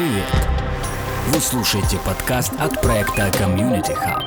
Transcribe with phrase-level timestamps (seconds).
[0.00, 0.24] Привет!
[1.26, 4.24] Вы слушаете подкаст от проекта Community Hub.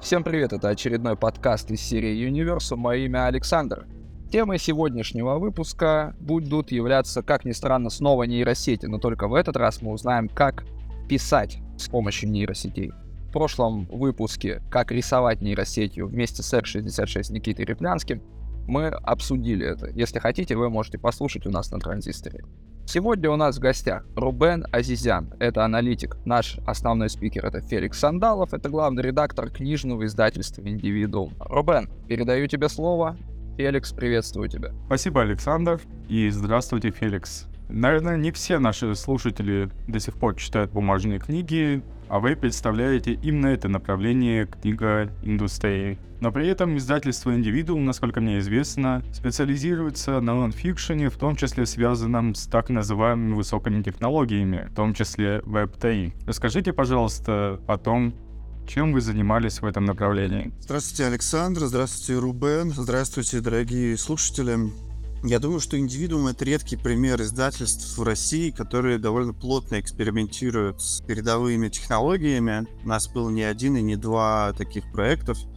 [0.00, 2.76] Всем привет, это очередной подкаст из серии Universum.
[2.76, 3.86] Мое имя Александр.
[4.32, 9.82] Темой сегодняшнего выпуска будут являться, как ни странно, снова нейросети, но только в этот раз
[9.82, 10.64] мы узнаем, как
[11.10, 12.94] писать с помощью нейросетей.
[13.28, 18.22] В прошлом выпуске «Как рисовать нейросетью» вместе с R66 Никитой Реплянским
[18.66, 19.90] мы обсудили это.
[19.94, 22.44] Если хотите, вы можете послушать у нас на транзисторе.
[22.86, 26.16] Сегодня у нас в гостях Рубен Азизян, это аналитик.
[26.26, 31.34] Наш основной спикер это Феликс Сандалов, это главный редактор книжного издательства «Индивидуум».
[31.40, 33.16] Рубен, передаю тебе слово.
[33.56, 34.72] Феликс, приветствую тебя.
[34.86, 37.46] Спасибо, Александр, и здравствуйте, Феликс.
[37.68, 43.46] Наверное, не все наши слушатели до сих пор читают бумажные книги, а вы представляете именно
[43.48, 45.98] это направление книга индустрии.
[46.20, 52.34] Но при этом издательство «Индивидуум», насколько мне известно, специализируется на нонфикшене, в том числе связанном
[52.34, 56.12] с так называемыми высокими технологиями, в том числе Web3.
[56.26, 58.14] Расскажите, пожалуйста, о том,
[58.66, 60.52] чем вы занимались в этом направлении?
[60.60, 61.66] Здравствуйте, Александр.
[61.66, 62.70] Здравствуйте, Рубен.
[62.70, 64.70] Здравствуйте, дорогие слушатели.
[65.26, 71.00] Я думаю, что «Индивидуум»— это редкий пример издательств в России, которые довольно плотно экспериментируют с
[71.00, 72.66] передовыми технологиями.
[72.84, 75.38] У нас был не один и не два таких проектов—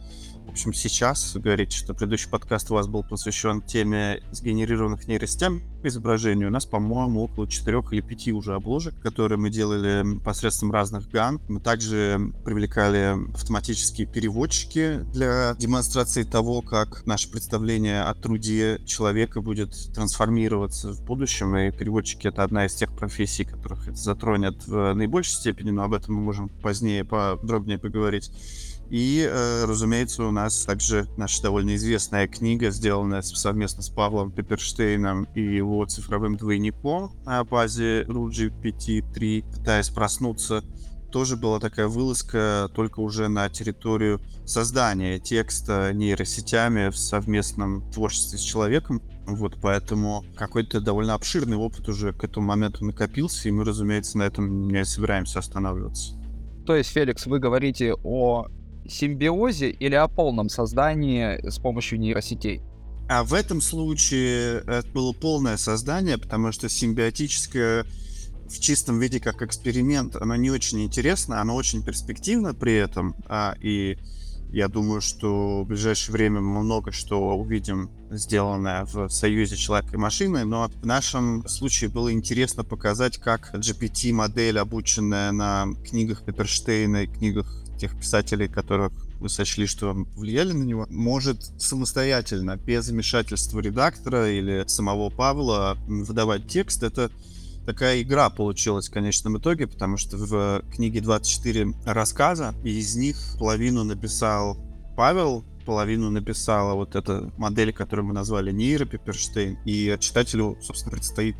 [0.58, 6.46] общем, сейчас говорить, что предыдущий подкаст у вас был посвящен теме сгенерированных нейросетям изображений.
[6.46, 11.40] У нас, по-моему, около четырех или пяти уже обложек, которые мы делали посредством разных ган.
[11.48, 19.76] Мы также привлекали автоматические переводчики для демонстрации того, как наше представление о труде человека будет
[19.94, 21.56] трансформироваться в будущем.
[21.56, 25.92] И переводчики— это одна из тех профессий, которых это затронет в наибольшей степени, но об
[25.92, 28.32] этом мы можем позднее подробнее поговорить.
[28.90, 35.24] И, э, разумеется, у нас также наша довольно известная книга, сделанная совместно с Павлом Пеперштейном
[35.34, 40.64] и его цифровым двойником на базе RUGPT-3, пытаясь проснуться,
[41.10, 48.42] тоже была такая вылазка только уже на территорию создания текста нейросетями в совместном творчестве с
[48.42, 49.02] человеком.
[49.26, 54.22] Вот поэтому какой-то довольно обширный опыт уже к этому моменту накопился, и мы, разумеется, на
[54.22, 56.14] этом не собираемся останавливаться.
[56.66, 58.46] То есть, Феликс, вы говорите о
[58.88, 62.62] симбиозе или о полном создании с помощью нейросетей?
[63.08, 67.86] А в этом случае это было полное создание, потому что симбиотическое
[68.48, 73.54] в чистом виде как эксперимент, оно не очень интересно, оно очень перспективно при этом, а,
[73.60, 73.98] и
[74.50, 79.98] я думаю, что в ближайшее время мы много что увидим сделанное в союзе человека и
[79.98, 87.06] машины, но в нашем случае было интересно показать, как GPT-модель, обученная на книгах Пеперштейна и
[87.06, 94.30] книгах тех писателей, которых вы сочли, что влияли на него, может самостоятельно, без вмешательства редактора
[94.30, 96.82] или самого Павла выдавать текст.
[96.82, 97.10] Это
[97.66, 103.16] такая игра получилась в конечном итоге, потому что в книге 24 рассказа, и из них
[103.38, 104.56] половину написал
[104.96, 111.36] Павел, половину написала вот эта модель, которую мы назвали Нейро Пепперштейн, и читателю, собственно, предстоит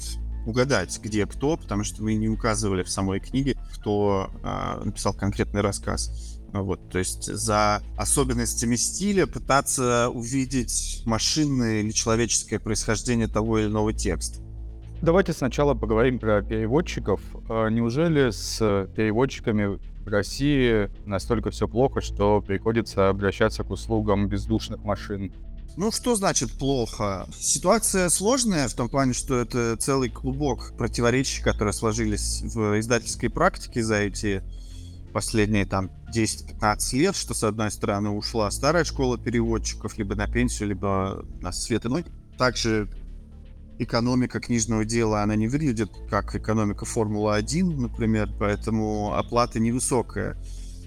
[0.48, 5.60] угадать, где кто, потому что мы не указывали в самой книге, кто э, написал конкретный
[5.60, 6.40] рассказ.
[6.52, 13.92] Вот, то есть за особенностями стиля пытаться увидеть машинное или человеческое происхождение того или иного
[13.92, 14.40] текста.
[15.02, 17.20] Давайте сначала поговорим про переводчиков.
[17.50, 18.58] А неужели с
[18.96, 25.30] переводчиками в России настолько все плохо, что приходится обращаться к услугам бездушных машин?
[25.76, 27.28] Ну, что значит плохо?
[27.38, 33.84] Ситуация сложная в том плане, что это целый клубок противоречий, которые сложились в издательской практике
[33.84, 34.42] за эти
[35.12, 40.70] последние там 10-15 лет, что с одной стороны ушла старая школа переводчиков либо на пенсию,
[40.70, 42.04] либо на свет иной.
[42.36, 42.88] Также
[43.78, 50.36] экономика книжного дела, она не выглядит как экономика Формулы-1, например, поэтому оплата невысокая.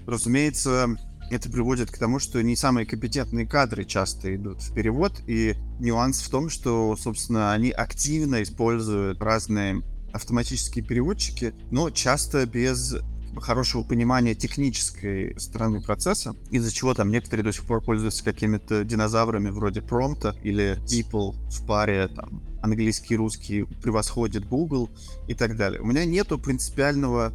[0.06, 0.96] Разумеется,
[1.32, 6.20] это приводит к тому, что не самые компетентные кадры часто идут в перевод, и нюанс
[6.20, 9.82] в том, что, собственно, они активно используют разные
[10.12, 12.96] автоматические переводчики, но часто без
[13.40, 19.48] хорошего понимания технической стороны процесса, из-за чего там некоторые до сих пор пользуются какими-то динозаврами
[19.48, 24.90] вроде промпта или DeepL в паре там английский русский превосходит Google
[25.28, 25.80] и так далее.
[25.80, 27.32] У меня нету принципиального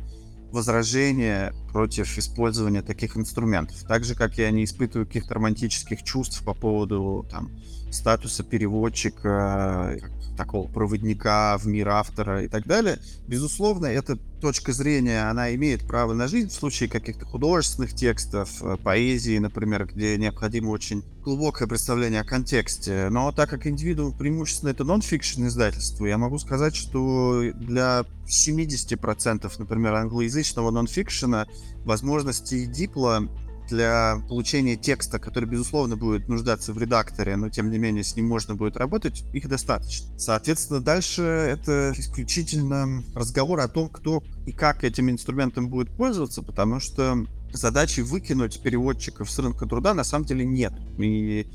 [0.51, 3.83] возражения против использования таких инструментов.
[3.87, 7.51] Так же, как я не испытываю каких-то романтических чувств по поводу там,
[7.91, 9.97] статуса переводчика,
[10.37, 12.99] такого проводника в мир автора и так далее.
[13.27, 18.77] Безусловно, эта точка зрения, она имеет право на жизнь в случае каких-то художественных текстов, э,
[18.77, 23.09] поэзии, например, где необходимо очень глубокое представление о контексте.
[23.09, 29.95] Но так как индивидуум преимущественно это нон-фикшн издательство, я могу сказать, что для 70%, например,
[29.95, 31.47] англоязычного нон-фикшена
[31.83, 33.27] возможности дипла
[33.67, 38.27] для получения текста, который, безусловно, будет нуждаться в редакторе, но, тем не менее, с ним
[38.27, 40.17] можно будет работать, их достаточно.
[40.19, 46.79] Соответственно, дальше это исключительно разговор о том, кто и как этим инструментом будет пользоваться, потому
[46.79, 50.73] что задачи выкинуть переводчиков с рынка труда на самом деле нет.
[50.97, 51.47] И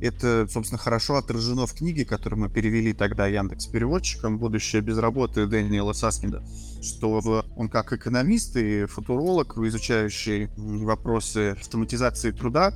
[0.00, 5.46] это, собственно, хорошо отражено в книге, которую мы перевели тогда Яндекс переводчиком «Будущее без работы»
[5.46, 6.42] Дэниела Саскинда,
[6.82, 12.72] что он как экономист и футуролог, изучающий вопросы автоматизации труда,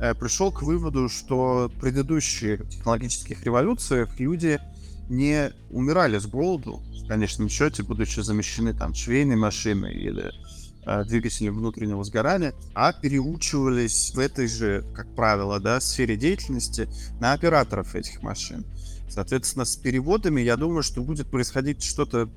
[0.00, 4.60] э, пришел к выводу, что в предыдущих технологических революциях люди
[5.08, 10.30] не умирали с голоду, в конечном счете, будучи замещены там швейной машиной или
[10.90, 16.88] Э, двигателей внутреннего сгорания, а переучивались в этой же, как правило, да, сфере деятельности
[17.20, 18.64] на операторов этих машин.
[19.06, 22.30] Соответственно, с переводами, я думаю, что будет происходить что-то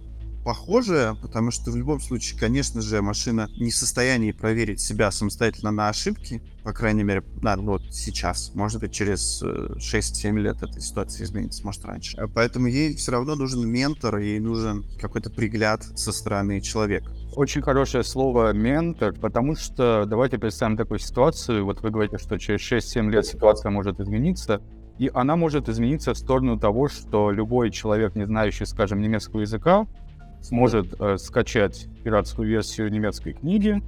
[0.43, 5.71] похожее, потому что в любом случае, конечно же, машина не в состоянии проверить себя самостоятельно
[5.71, 8.51] на ошибки, по крайней мере, да, ну вот сейчас.
[8.53, 12.17] Может быть, через 6-7 э, лет эта ситуация изменится, может, раньше.
[12.17, 17.11] А поэтому ей все равно нужен ментор, ей нужен какой-то пригляд со стороны человека.
[17.35, 21.65] Очень хорошее слово «ментор», потому что давайте представим такую ситуацию.
[21.65, 24.61] Вот вы говорите, что через 6-7 лет ситуация может измениться,
[24.99, 29.87] и она может измениться в сторону того, что любой человек, не знающий, скажем, немецкого языка,
[30.41, 33.81] сможет э, скачать пиратскую версию немецкой книги,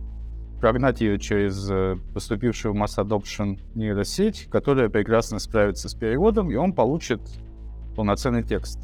[0.64, 6.56] прогнать ее через э, поступившую в Mass Adoption нейросеть, которая прекрасно справится с переводом, и
[6.56, 7.20] он получит
[7.98, 8.80] полноценный текст.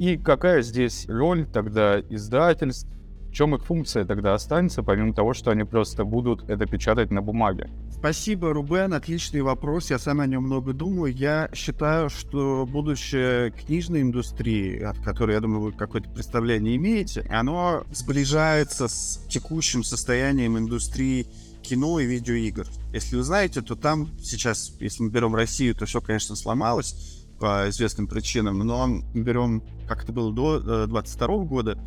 [0.00, 2.88] И какая здесь роль тогда издательств,
[3.32, 7.70] чем их функция тогда останется, помимо того, что они просто будут это печатать на бумаге?
[7.90, 11.14] Спасибо, Рубен, отличный вопрос, я сам о нем много думаю.
[11.14, 17.84] Я считаю, что будущее книжной индустрии, от которой, я думаю, вы какое-то представление имеете, оно
[17.92, 21.26] сближается с текущим состоянием индустрии
[21.62, 22.66] кино и видеоигр.
[22.92, 27.68] Если вы знаете, то там сейчас, если мы берем Россию, то все, конечно, сломалось по
[27.70, 31.78] известным причинам, но берем, как это было до 22 э, года,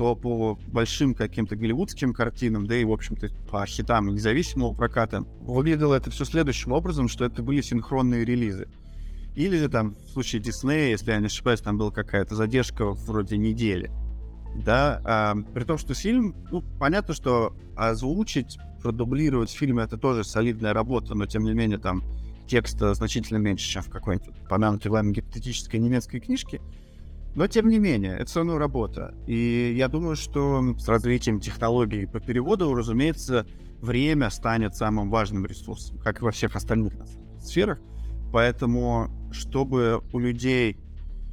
[0.00, 5.94] то по большим каким-то голливудским картинам, да и, в общем-то, по хитам независимого проката, выглядело
[5.94, 8.66] это все следующим образом, что это были синхронные релизы.
[9.36, 13.90] Или там в случае Диснея, если я не ошибаюсь, там была какая-то задержка вроде недели.
[14.64, 20.72] Да, а, при том, что фильм, ну, понятно, что озвучить, продублировать фильм это тоже солидная
[20.72, 22.02] работа, но тем не менее там
[22.46, 26.62] текста значительно меньше, чем в какой-нибудь помянутой вами гипотетической немецкой книжке.
[27.34, 29.14] Но, тем не менее, это все равно работа.
[29.26, 33.46] И я думаю, что с развитием технологий по переводу, разумеется,
[33.80, 36.94] время станет самым важным ресурсом, как и во всех остальных
[37.40, 37.78] сферах.
[38.32, 40.76] Поэтому, чтобы у людей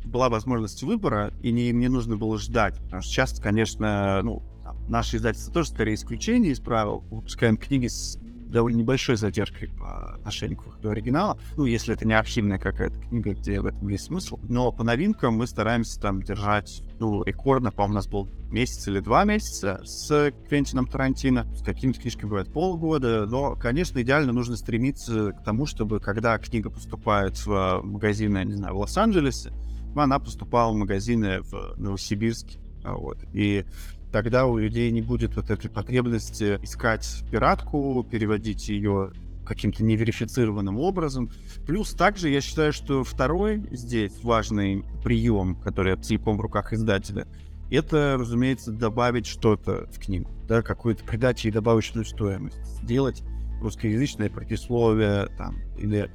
[0.05, 2.79] была возможность выбора, и не, им не нужно было ждать.
[2.83, 4.43] Потому что часто, конечно, ну,
[4.87, 7.03] наши издательства тоже скорее исключение из правил.
[7.09, 8.17] Выпускаем книги с
[8.47, 11.37] довольно небольшой задержкой по отношению к выходу оригинала.
[11.55, 14.39] Ну, если это не архивная какая-то книга, где в этом есть смысл.
[14.43, 18.99] Но по новинкам мы стараемся там держать, ну, рекордно, по-моему, у нас был месяц или
[18.99, 21.45] два месяца с Квентином Тарантино.
[21.55, 23.25] С какими-то книжками бывает полгода.
[23.25, 28.75] Но, конечно, идеально нужно стремиться к тому, чтобы когда книга поступает в магазины, не знаю,
[28.75, 29.51] в Лос-Анджелесе,
[29.95, 32.59] она поступала в магазины в Новосибирске.
[32.83, 33.17] Вот.
[33.33, 33.65] И
[34.11, 39.11] тогда у людей не будет вот этой потребности искать пиратку, переводить ее
[39.45, 41.31] каким-то неверифицированным образом.
[41.65, 47.27] Плюс также я считаю, что второй здесь важный прием, который целиком в руках издателя,
[47.71, 53.23] это, разумеется, добавить что-то в книгу, да, какую-то придать ей добавочную стоимость, сделать
[53.61, 56.09] русскоязычное предисловие там, или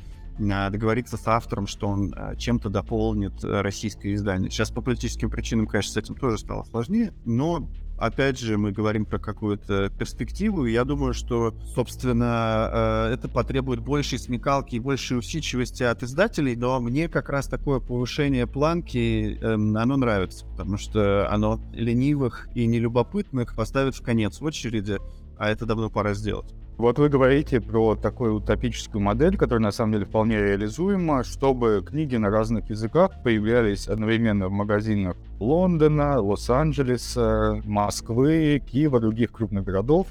[0.50, 4.50] а, договориться с автором, что он а, чем-то дополнит э, российское издание.
[4.50, 7.68] Сейчас по политическим причинам, конечно, с этим тоже стало сложнее, но
[8.02, 13.80] опять же, мы говорим про какую-то перспективу, и я думаю, что, собственно, э, это потребует
[13.80, 19.76] большей смекалки и большей усидчивости от издателей, но мне как раз такое повышение планки, эм,
[19.76, 24.99] оно нравится, потому что оно ленивых и нелюбопытных поставит в конец очереди,
[25.38, 26.52] а это давно пора сделать.
[26.79, 32.17] Вот вы говорите про такую утопическую модель, которая на самом деле вполне реализуема, чтобы книги
[32.17, 40.09] на разных языках появлялись одновременно в магазинах Лондона, Лос-Анджелеса, Москвы, Киева, других крупных городов.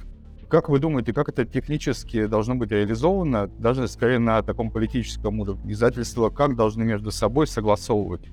[0.49, 5.73] Как вы думаете, как это технически должно быть реализовано, даже скорее на таком политическом уровне?
[5.73, 8.29] Издательства как должны между собой согласовывать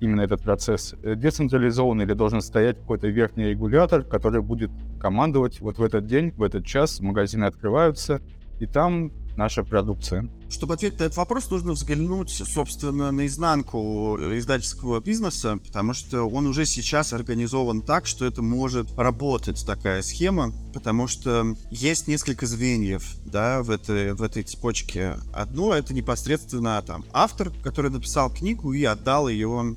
[0.00, 0.94] именно этот процесс?
[1.02, 4.70] Э, децентрализованный или должен стоять какой-то верхний регулятор, который будет
[5.00, 8.20] командовать вот в этот день, в этот час магазины открываются,
[8.60, 10.28] и там наша продукция?
[10.48, 16.46] Чтобы ответить на этот вопрос, нужно взглянуть, собственно, на изнанку издательского бизнеса, потому что он
[16.46, 23.16] уже сейчас организован так, что это может работать, такая схема, потому что есть несколько звеньев,
[23.24, 25.16] да, в этой, в этой цепочке.
[25.32, 29.76] Одно— это непосредственно там автор, который написал книгу и отдал ее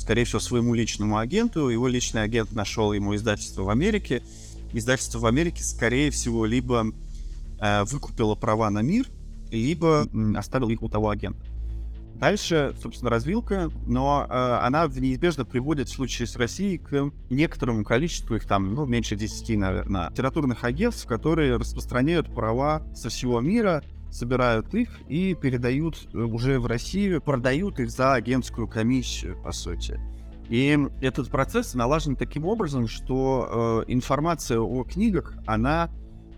[0.00, 1.68] скорее всего, своему личному агенту.
[1.68, 4.22] Его личный агент нашел ему издательство в Америке.
[4.72, 6.86] Издательство в Америке, скорее всего, либо
[7.86, 9.06] выкупила права на мир,
[9.50, 11.44] либо оставила их у того агента.
[12.20, 18.36] Дальше, собственно, развилка, но э, она неизбежно приводит в случае с Россией к некоторому количеству,
[18.36, 24.74] их там, ну, меньше 10, наверное, литературных агентств, которые распространяют права со всего мира, собирают
[24.74, 29.98] их и передают э, уже в Россию, продают их за агентскую комиссию, по сути.
[30.50, 35.88] И этот процесс налажен таким образом, что э, информация о книгах, она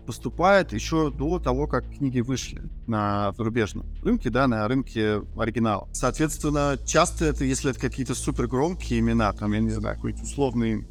[0.05, 5.87] поступает еще до того, как книги вышли на зарубежном рынке, да, на рынке оригинала.
[5.93, 10.87] Соответственно, часто это, если это какие-то супер громкие имена, там, я не знаю, какой-то условный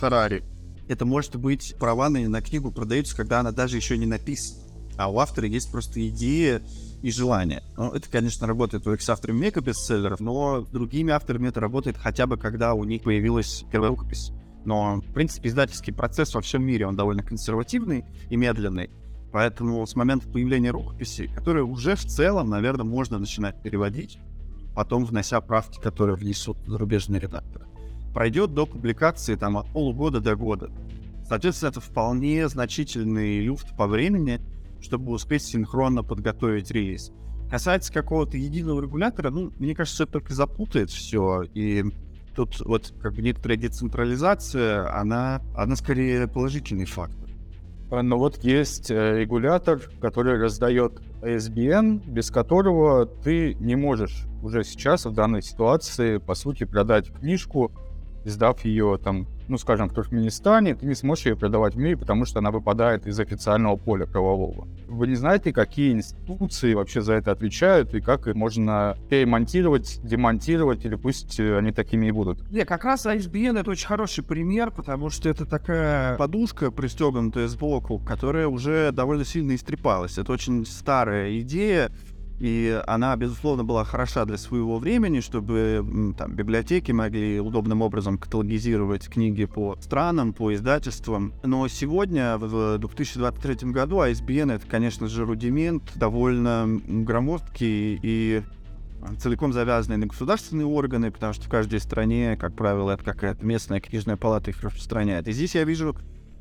[0.00, 0.44] Феррари,
[0.88, 4.60] это может быть права на, на книгу продаются, когда она даже еще не написана.
[4.96, 6.60] А у автора есть просто идея
[7.02, 7.62] и желание.
[7.76, 12.36] Ну, это, конечно, работает только с авторами мега-бестселлеров, но другими авторами это работает хотя бы,
[12.36, 14.32] когда у них появилась первая рукопись.
[14.70, 18.88] Но, в принципе, издательский процесс во всем мире, он довольно консервативный и медленный.
[19.32, 24.20] Поэтому с момента появления рукописи, которые уже в целом, наверное, можно начинать переводить,
[24.76, 27.66] потом внося правки, которые внесут зарубежные редакторы,
[28.14, 30.70] пройдет до публикации там от полугода до года.
[31.26, 34.40] Соответственно, это вполне значительный люфт по времени,
[34.80, 37.10] чтобы успеть синхронно подготовить релиз.
[37.50, 41.86] Касается какого-то единого регулятора, ну, мне кажется, это только запутает все, и
[42.34, 47.30] тут вот как бы некоторая децентрализация, она, она скорее положительный фактор.
[47.90, 55.06] Но вот есть э, регулятор, который раздает ISBN, без которого ты не можешь уже сейчас
[55.06, 57.72] в данной ситуации, по сути, продать книжку,
[58.24, 62.24] издав ее там ну, скажем, в Туркменистане, ты не сможешь ее продавать в мире, потому
[62.24, 64.68] что она выпадает из официального поля правового.
[64.86, 70.84] Вы не знаете, какие институции вообще за это отвечают и как их можно перемонтировать, демонтировать,
[70.84, 72.48] или пусть э, они такими и будут?
[72.52, 77.98] Не, как раз ISBN это очень хороший пример, потому что это такая подушка, пристегнутая сбоку,
[77.98, 80.16] которая уже довольно сильно истрепалась.
[80.16, 81.90] Это очень старая идея,
[82.40, 89.08] и она, безусловно, была хороша для своего времени, чтобы там, библиотеки могли удобным образом каталогизировать
[89.08, 91.34] книги по странам, по издательствам.
[91.42, 98.42] Но сегодня, в 2023 году, ISBN— это, конечно же, рудимент, довольно громоздкий и
[99.18, 103.80] целиком завязанный на государственные органы, потому что в каждой стране, как правило, это какая-то местная
[103.80, 105.28] книжная палата их распространяет.
[105.28, 105.94] И здесь я вижу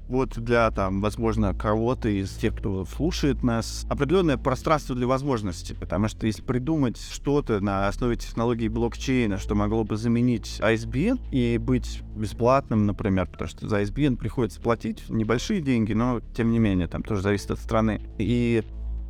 [0.10, 6.08] вот для, там, возможно, кого-то из тех, кто слушает нас, определенное пространство для возможностей, потому
[6.08, 12.02] что если придумать что-то на основе технологии блокчейна, что могло бы заменить ISBN и быть
[12.16, 17.04] бесплатным, например, потому что за ISBN приходится платить небольшие деньги, но, тем не менее, там
[17.04, 18.02] тоже зависит от страны.
[18.18, 18.64] И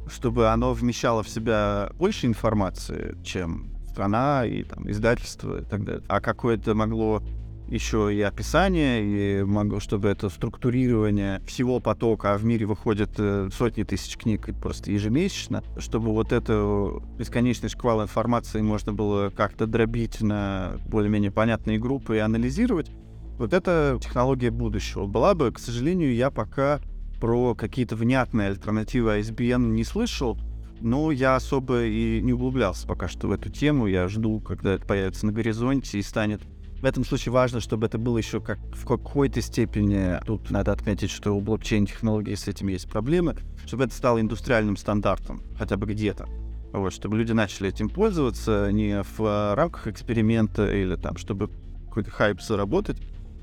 [0.09, 6.03] чтобы оно вмещало в себя больше информации, чем страна и там издательство и так далее,
[6.09, 7.23] а какое-то могло
[7.69, 13.49] еще и описание, и могу, чтобы это структурирование всего потока, а в мире выходит э,
[13.53, 20.21] сотни тысяч книг просто ежемесячно, чтобы вот эту бесконечный шквал информации можно было как-то дробить
[20.21, 22.91] на более-менее понятные группы и анализировать,
[23.39, 25.51] вот это технология будущего была бы.
[25.51, 26.81] К сожалению, я пока
[27.21, 30.37] про какие-то внятные альтернативы ISBN не слышал,
[30.81, 33.87] но я особо и не углублялся пока что в эту тему.
[33.87, 36.41] Я жду, когда это появится на горизонте и станет
[36.81, 41.09] в этом случае важно, чтобы это было еще как в какой-то степени, тут надо отметить,
[41.11, 46.27] что у блокчейн-технологий с этим есть проблемы, чтобы это стало индустриальным стандартом, хотя бы где-то.
[46.71, 51.49] Вот, чтобы люди начали этим пользоваться не в а, рамках эксперимента или там, чтобы
[51.87, 52.97] какой-то хайп заработать,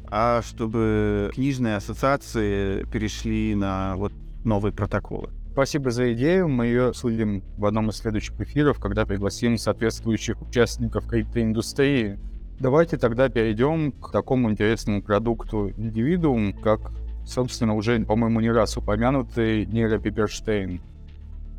[0.08, 4.12] а чтобы книжные ассоциации перешли на вот
[4.44, 5.30] новые протоколы.
[5.52, 6.48] Спасибо за идею.
[6.48, 12.18] Мы ее судим в одном из следующих эфиров, когда пригласим соответствующих участников криптоиндустрии
[12.58, 16.90] Давайте тогда перейдем к такому интересному продукту индивидуум, как,
[17.26, 20.80] собственно, уже, по-моему, не раз упомянутый нейропиперштейн.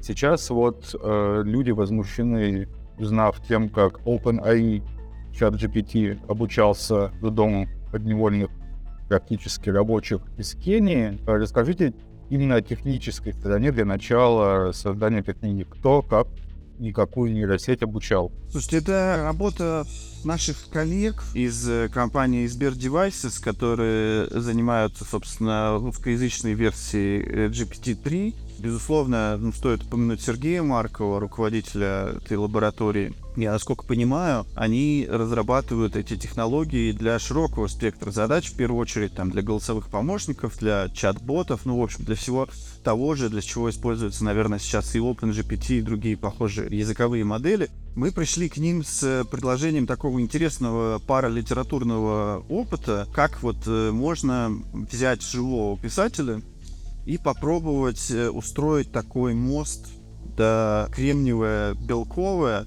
[0.01, 4.82] Сейчас вот э, люди возмущены, узнав тем, как OpenAI
[5.34, 8.50] ChatGPT обучался в дому подневольных
[9.08, 11.20] практически рабочих из Кении.
[11.27, 11.94] Расскажите
[12.30, 15.63] именно о технической стороне для начала создания этой книги.
[15.63, 16.27] Кто, как
[16.79, 18.31] и какую нейросеть обучал.
[18.51, 19.86] Слушайте, это работа
[20.24, 28.34] наших коллег из э, компании Sber Devices, которые занимаются, собственно, русскоязычной версией э, GPT-3.
[28.60, 33.13] Безусловно, ну, стоит упомянуть Сергея Маркова, руководителя этой лаборатории.
[33.38, 39.29] Я, насколько понимаю, они разрабатывают эти технологии для широкого спектра задач, в первую очередь там,
[39.29, 42.50] для голосовых помощников, для чат-ботов, ну, в общем, для всего
[42.84, 47.70] того же, для чего используются, наверное, сейчас и OpenGPT, и другие похожие языковые модели.
[47.96, 55.22] Мы пришли к ним с предложением такого интересного паралитературного опыта, как вот э, можно взять
[55.22, 56.41] живого писателя,
[57.06, 59.89] и попробовать э, устроить такой мост,
[60.36, 62.65] да, кремниевое, белковое,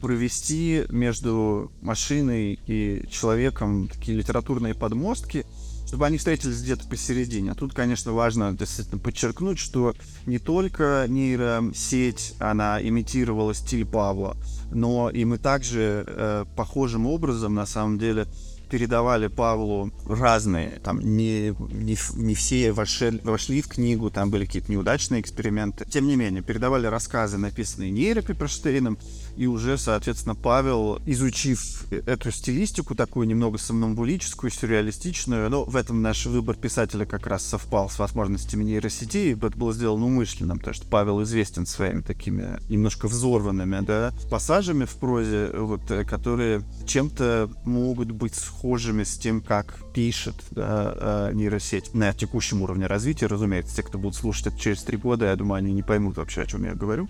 [0.00, 5.44] провести между машиной и человеком такие литературные подмостки,
[5.86, 7.50] чтобы они встретились где-то посередине.
[7.50, 14.36] А тут, конечно, важно действительно подчеркнуть, что не только нейросеть, она имитировала стиль Павла,
[14.70, 18.28] но и мы также э, похожим образом, на самом деле,
[18.70, 24.70] передавали Павлу разные, там не, не, не все вошли, вошли в книгу, там были какие-то
[24.70, 25.84] неудачные эксперименты.
[25.90, 28.96] Тем не менее, передавали рассказы, написанные нейропиперштейном,
[29.36, 36.26] и уже, соответственно, Павел, изучив эту стилистику, такую немного сомнамбулическую, сюрреалистичную, но в этом наш
[36.26, 40.86] выбор писателя как раз совпал с возможностями нейросети, и это было сделано умышленно, потому что
[40.86, 48.34] Павел известен своими такими немножко взорванными, да, пассажами в прозе, вот, которые чем-то могут быть
[48.34, 53.76] схожими с тем, как пишет да, э, нейросеть на текущем уровне развития, разумеется.
[53.76, 56.46] Те, кто будут слушать это через три года, я думаю, они не поймут вообще, о
[56.46, 57.08] чем я говорю.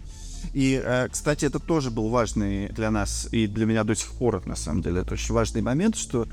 [0.52, 4.44] И, э, кстати, это тоже был важный для нас и для меня до сих пор,
[4.46, 6.26] на самом деле, это очень важный момент, что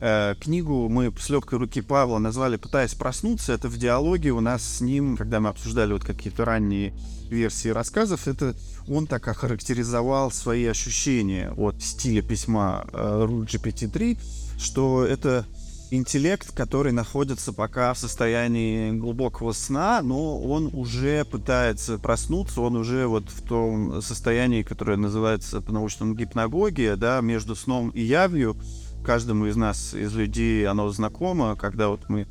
[0.00, 3.52] э, книгу мы с легкой руки Павла назвали «Пытаясь проснуться».
[3.52, 6.92] Это в диалоге у нас с ним, когда мы обсуждали вот какие-то ранние
[7.30, 8.54] версии рассказов, это
[8.88, 14.18] он так охарактеризовал свои ощущения от стиля письма э, GPT-3,
[14.58, 15.44] что это
[15.90, 23.06] интеллект, который находится пока в состоянии глубокого сна, но он уже пытается проснуться, он уже
[23.06, 28.56] вот в том состоянии, которое называется по-научному гипногогия, да, между сном и явью.
[29.04, 32.26] Каждому из нас, из людей, оно знакомо, когда вот мы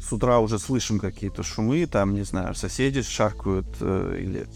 [0.00, 4.46] с утра уже слышим какие-то шумы, там, не знаю, соседи шаркают э, или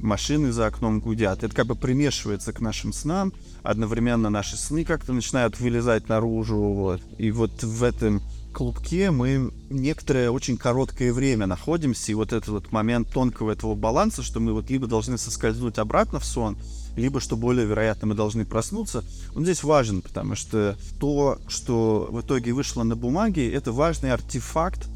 [0.00, 1.44] машины за окном гудят.
[1.44, 3.32] Это как бы примешивается к нашим снам.
[3.62, 6.56] Одновременно наши сны как-то начинают вылезать наружу.
[6.56, 7.00] Вот.
[7.18, 8.22] И вот в этом
[8.56, 14.22] клубке мы некоторое очень короткое время находимся, и вот этот вот момент тонкого этого баланса,
[14.22, 16.56] что мы вот либо должны соскользнуть обратно в сон,
[16.96, 19.04] либо, что более вероятно, мы должны проснуться,
[19.34, 24.88] он здесь важен, потому что то, что в итоге вышло на бумаге, это важный артефакт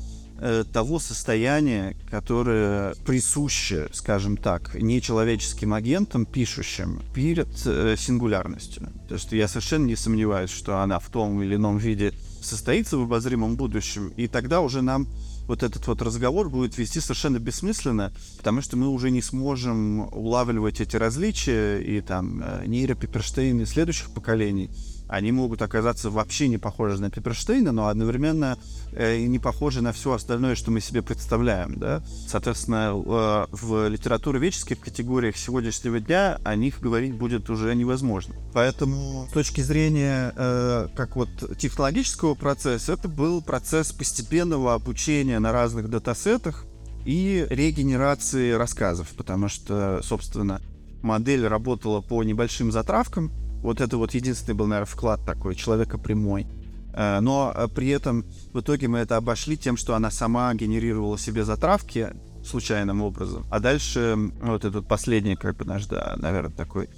[0.43, 8.89] Э, того состояния, которое присуще, скажем так, нечеловеческим агентам, пишущим перед э, сингулярностью.
[9.07, 13.03] То есть я совершенно не сомневаюсь, что она в том или ином виде состоится в
[13.03, 15.07] обозримом будущем, и тогда уже нам
[15.47, 20.81] вот этот вот разговор будет вести совершенно бессмысленно, потому что мы уже не сможем улавливать
[20.81, 24.71] эти различия и там э, нейропиперштейны следующих поколений
[25.11, 28.57] они могут оказаться вообще не похожи на Пепперштейна, но одновременно
[28.93, 31.79] э, не похожи на все остальное, что мы себе представляем.
[31.79, 32.03] Да?
[32.29, 38.37] Соответственно, э, в литературоведческих категориях сегодняшнего дня о них говорить будет уже невозможно.
[38.53, 45.51] Поэтому с точки зрения э, как вот технологического процесса, это был процесс постепенного обучения на
[45.51, 46.67] разных датасетах
[47.05, 50.61] и регенерации рассказов, потому что, собственно,
[51.03, 56.47] модель работала по небольшим затравкам, вот это вот единственный был, наверное, вклад такой, человека прямой.
[56.95, 61.19] Э, но э, при этом в итоге мы это обошли тем, что она сама генерировала
[61.19, 62.11] себе затравки
[62.45, 63.47] случайным образом.
[63.51, 66.89] А дальше вот этот последний, как бы наш, да, наверное, такой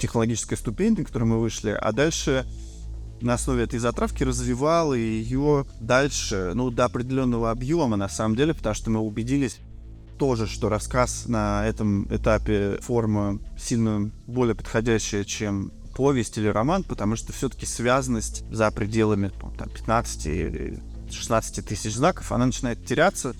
[0.00, 1.70] технологическая ступень, на которой мы вышли.
[1.70, 2.46] А дальше
[3.20, 8.74] на основе этой затравки развивал ее дальше, ну, до определенного объема, на самом деле, потому
[8.74, 9.58] что мы убедились
[10.18, 17.16] тоже, что рассказ на этом этапе форма сильно более подходящая, чем повесть или роман, потому
[17.16, 20.80] что все-таки связанность за пределами там, 15 или
[21.10, 23.34] 16 тысяч знаков, она начинает теряться,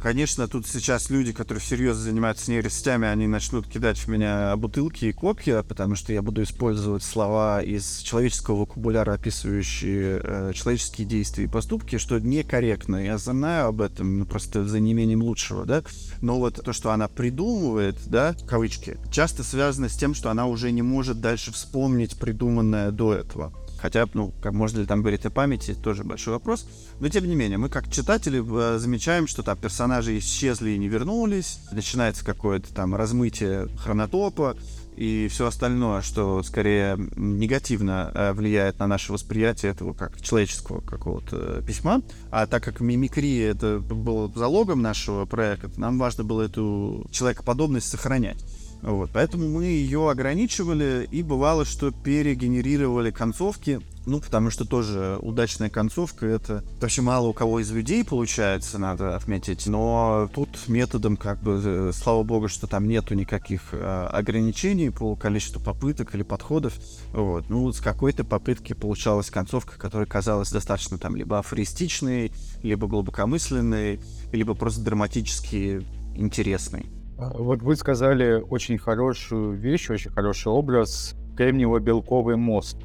[0.00, 5.12] Конечно, тут сейчас люди, которые всерьез занимаются нейросетями, они начнут кидать в меня бутылки и
[5.12, 11.48] копья, потому что я буду использовать слова из человеческого вокабуляра, описывающие э, человеческие действия и
[11.48, 13.04] поступки, что некорректно.
[13.04, 15.82] Я знаю об этом, ну, просто за неимением лучшего, да.
[16.22, 20.70] Но вот то, что она придумывает, да, кавычки, часто связано с тем, что она уже
[20.70, 23.52] не может дальше вспомнить придуманное до этого.
[23.80, 26.66] Хотя, ну, как можно ли там говорить о памяти, тоже большой вопрос.
[27.00, 30.88] Но, тем не менее, мы как читатели э, замечаем, что там персонажи исчезли и не
[30.88, 31.60] вернулись.
[31.70, 34.56] Начинается какое-то там размытие хронотопа
[34.98, 41.36] и все остальное, что скорее негативно э, влияет на наше восприятие этого как человеческого какого-то
[41.36, 42.02] э, письма.
[42.32, 48.44] А так как мимикрия это было залогом нашего проекта, нам важно было эту человекоподобность сохранять.
[48.82, 55.68] Вот, поэтому мы ее ограничивали, и бывало, что перегенерировали концовки, ну, потому что тоже удачная
[55.68, 61.42] концовка, это вообще мало у кого из людей получается, надо отметить, но тут методом, как
[61.42, 66.74] бы, э, слава богу, что там нету никаких э, ограничений по количеству попыток или подходов,
[67.12, 74.00] вот, ну, с какой-то попытки получалась концовка, которая казалась достаточно там либо афористичной, либо глубокомысленной,
[74.32, 76.86] либо просто драматически интересной.
[77.18, 82.78] Вот вы сказали очень хорошую вещь, очень хороший образ кремниево-белковый мост.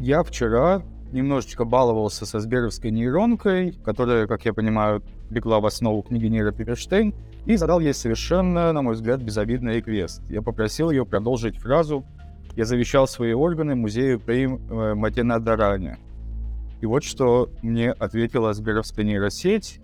[0.00, 6.26] Я вчера немножечко баловался со сберовской нейронкой, которая, как я понимаю, легла в основу книги
[6.26, 7.14] Нейра Перештейн,
[7.46, 10.20] и задал ей совершенно, на мой взгляд, безобидный реквест.
[10.28, 12.04] Я попросил ее продолжить фразу
[12.56, 15.98] «Я завещал свои органы музею при э, Матенадаране».
[16.80, 19.80] И вот что мне ответила сберовская нейросеть,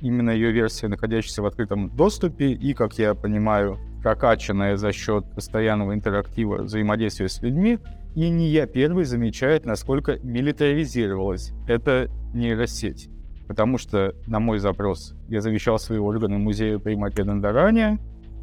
[0.00, 5.94] именно ее версия, находящаяся в открытом доступе и, как я понимаю, прокачанная за счет постоянного
[5.94, 7.78] интерактива взаимодействия с людьми,
[8.14, 13.10] и не я первый замечает, насколько милитаризировалась эта нейросеть.
[13.48, 17.98] Потому что на мой запрос «Я завещал свои органы музею при Македондаране»,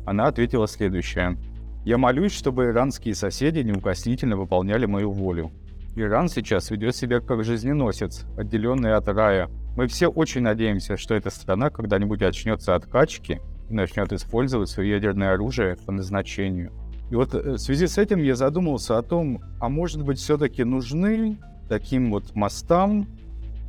[0.05, 1.37] она ответила следующее.
[1.85, 5.51] «Я молюсь, чтобы иранские соседи неукоснительно выполняли мою волю.
[5.95, 11.29] Иран сейчас ведет себя как жизненосец, отделенный от рая, мы все очень надеемся, что эта
[11.29, 16.71] страна когда-нибудь очнется от качки и начнет использовать свое ядерное оружие по назначению.
[17.09, 20.63] И вот э, в связи с этим я задумался о том, а может быть все-таки
[20.63, 21.37] нужны
[21.69, 23.07] таким вот мостам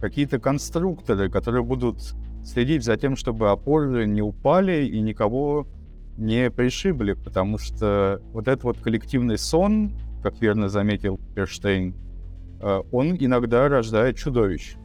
[0.00, 2.14] какие-то конструкторы, которые будут
[2.44, 5.66] следить за тем, чтобы опоры не упали и никого
[6.18, 11.94] не пришибли, потому что вот этот вот коллективный сон, как верно заметил Перштейн,
[12.60, 14.76] э, он иногда рождает чудовищ.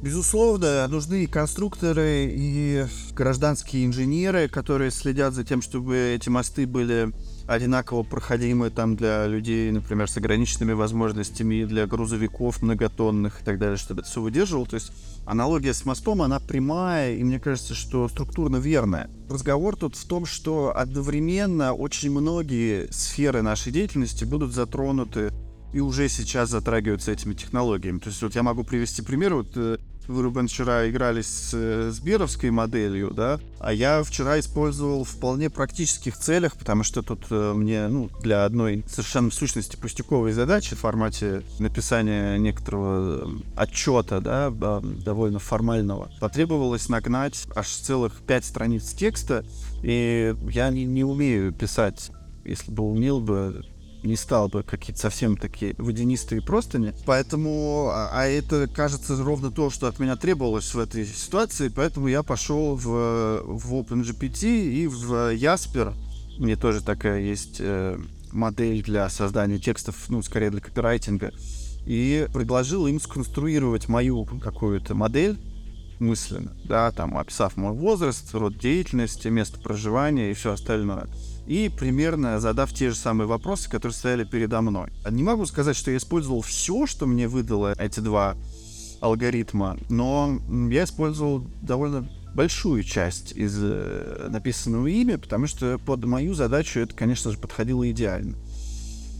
[0.00, 7.12] Безусловно, нужны конструкторы, и гражданские инженеры, которые следят за тем, чтобы эти мосты были
[7.48, 13.76] одинаково проходимы там для людей, например, с ограниченными возможностями, для грузовиков многотонных и так далее,
[13.76, 14.66] чтобы это все выдерживало.
[14.66, 14.92] То есть
[15.26, 19.10] аналогия с мостом, она прямая, и мне кажется, что структурно верная.
[19.28, 25.32] Разговор тут в том, что одновременно очень многие сферы нашей деятельности будут затронуты
[25.72, 27.98] и уже сейчас затрагиваются этими технологиями.
[27.98, 29.34] То есть вот я могу привести пример.
[29.34, 29.78] Вот э,
[30.08, 35.50] вы, Рубен, вчера играли с э, Сберовской моделью, да, а я вчера использовал в вполне
[35.50, 40.74] практических целях, потому что тут э, мне, ну, для одной совершенно в сущности пустяковой задачи
[40.74, 49.44] в формате написания некоторого отчета, да, довольно формального, потребовалось нагнать аж целых пять страниц текста,
[49.82, 52.10] и я не, не умею писать
[52.48, 53.62] если бы умел бы,
[54.02, 56.94] не стал бы какие-то совсем такие водянистые простыни.
[57.04, 62.08] Поэтому, а, а это, кажется, ровно то, что от меня требовалось в этой ситуации, поэтому
[62.08, 65.94] я пошел в, в OpenGPT и в Jasper.
[66.38, 67.98] Мне тоже такая есть э,
[68.30, 71.32] модель для создания текстов, ну, скорее для копирайтинга.
[71.86, 75.38] И предложил им сконструировать мою какую-то модель
[75.98, 81.08] мысленно, да, там, описав мой возраст, род деятельности, место проживания и все остальное
[81.48, 84.90] и примерно задав те же самые вопросы, которые стояли передо мной.
[85.10, 88.36] Не могу сказать, что я использовал все, что мне выдало эти два
[89.00, 90.38] алгоритма, но
[90.70, 96.94] я использовал довольно большую часть из э, написанного ими, потому что под мою задачу это,
[96.94, 98.36] конечно же, подходило идеально.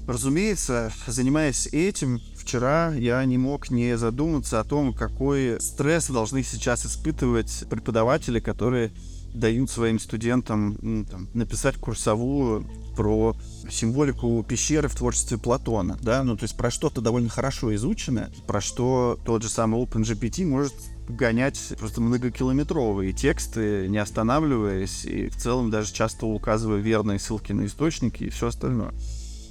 [0.07, 6.85] Разумеется, занимаясь этим, вчера я не мог не задуматься о том, какой стресс должны сейчас
[6.87, 8.93] испытывать преподаватели, которые
[9.35, 13.37] дают своим студентам ну, там, написать курсовую про
[13.71, 18.61] символику пещеры в творчестве Платона, да, ну то есть про что-то довольно хорошо изученное, про
[18.61, 20.75] что тот же самый OpenGPT может
[21.09, 27.67] гонять просто многокилометровые тексты, не останавливаясь, и в целом даже часто указывая верные ссылки на
[27.67, 28.93] источники и все остальное.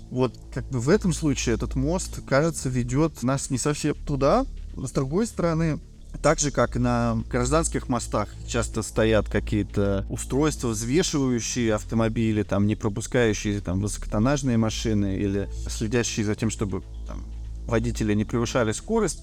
[0.09, 4.45] Вот как бы в этом случае этот мост, кажется, ведет нас не совсем туда.
[4.75, 5.79] С другой стороны,
[6.21, 13.59] так же, как на гражданских мостах часто стоят какие-то устройства, взвешивающие автомобили, там, не пропускающие
[13.61, 17.23] там, высокотоннажные машины или следящие за тем, чтобы там,
[17.67, 19.21] водители не превышали скорость.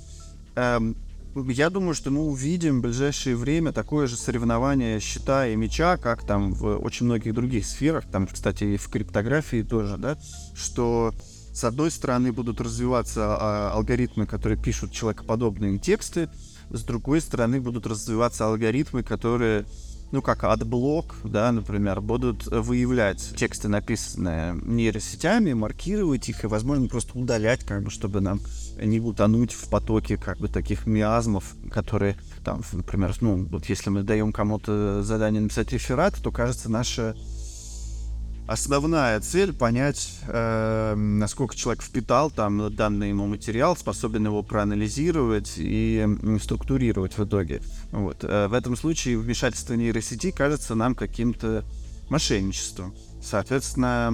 [0.57, 0.97] Эм,
[1.35, 6.25] я думаю, что мы увидим в ближайшее время такое же соревнование щита и меча, как
[6.25, 10.17] там в очень многих других сферах, там, кстати, и в криптографии тоже, да,
[10.55, 11.13] что
[11.53, 16.29] С одной стороны будут развиваться а, алгоритмы, которые пишут человекоподобные тексты,
[16.75, 19.65] с другой стороны будут развиваться алгоритмы, которые
[20.13, 27.19] ну, как AdBlock, да, например, будут выявлять тексты, написанные нейросетями, маркировать их и, возможно, просто
[27.19, 28.41] удалять, как бы, чтобы нам
[28.81, 34.05] не утонуть в потоке, как бы, таких миазмов, которые, там, например, ну, вот если мы
[34.05, 37.17] даем кому-то задание написать реферат, то, кажется, наша
[38.47, 46.07] основная цель понять, э, насколько человек впитал там данный ему материал, способен его проанализировать и
[46.43, 47.63] структурировать в итоге.
[47.91, 48.19] Вот.
[48.23, 51.65] Э, в этом случае вмешательство нейросети кажется нам каким-то
[52.11, 52.95] мошенничеством.
[53.23, 54.11] Соответственно,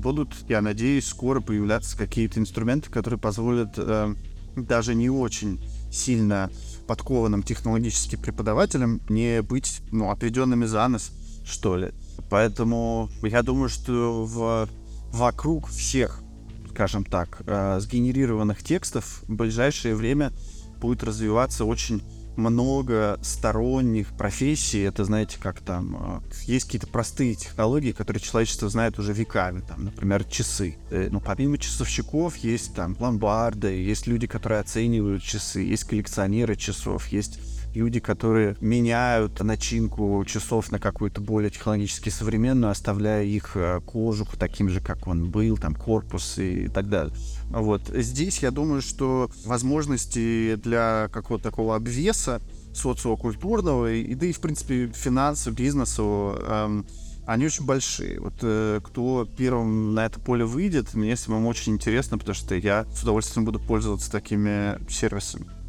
[0.00, 4.14] будут, я надеюсь, скоро появляться какие-то инструменты, которые позволят э,
[4.56, 6.50] даже не очень сильно
[6.86, 11.12] подкованным технологически преподавателям не быть ну, отведенными за нос,
[11.44, 11.92] что ли.
[12.32, 14.66] Поэтому я думаю, что в,
[15.12, 16.22] вокруг всех,
[16.70, 20.32] скажем так, э, сгенерированных текстов в ближайшее время
[20.80, 22.02] будет развиваться очень
[22.36, 24.80] много сторонних профессий.
[24.80, 26.22] Это, знаете, как там...
[26.24, 29.60] Э, есть какие-то простые технологии, которые человечество знает уже веками.
[29.60, 30.78] Там, например, часы.
[30.90, 37.08] Э, ну, помимо часовщиков есть там ломбарды, есть люди, которые оценивают часы, есть коллекционеры часов,
[37.08, 44.36] есть люди, которые меняют начинку часов на какую-то более технологически современную, оставляя их э, кожух
[44.36, 47.14] таким же, как он был, там корпус и так далее.
[47.50, 47.82] Вот.
[47.88, 52.40] Здесь я думаю, что возможности для какого-то такого обвеса
[52.74, 56.86] социокультурного, и да и, в принципе, финансов, бизнесу, эм,
[57.26, 58.20] они очень большие.
[58.20, 62.84] Вот э, кто первым на это поле выйдет, мне самому очень интересно, потому что я
[62.94, 65.61] с удовольствием буду пользоваться такими сервисами.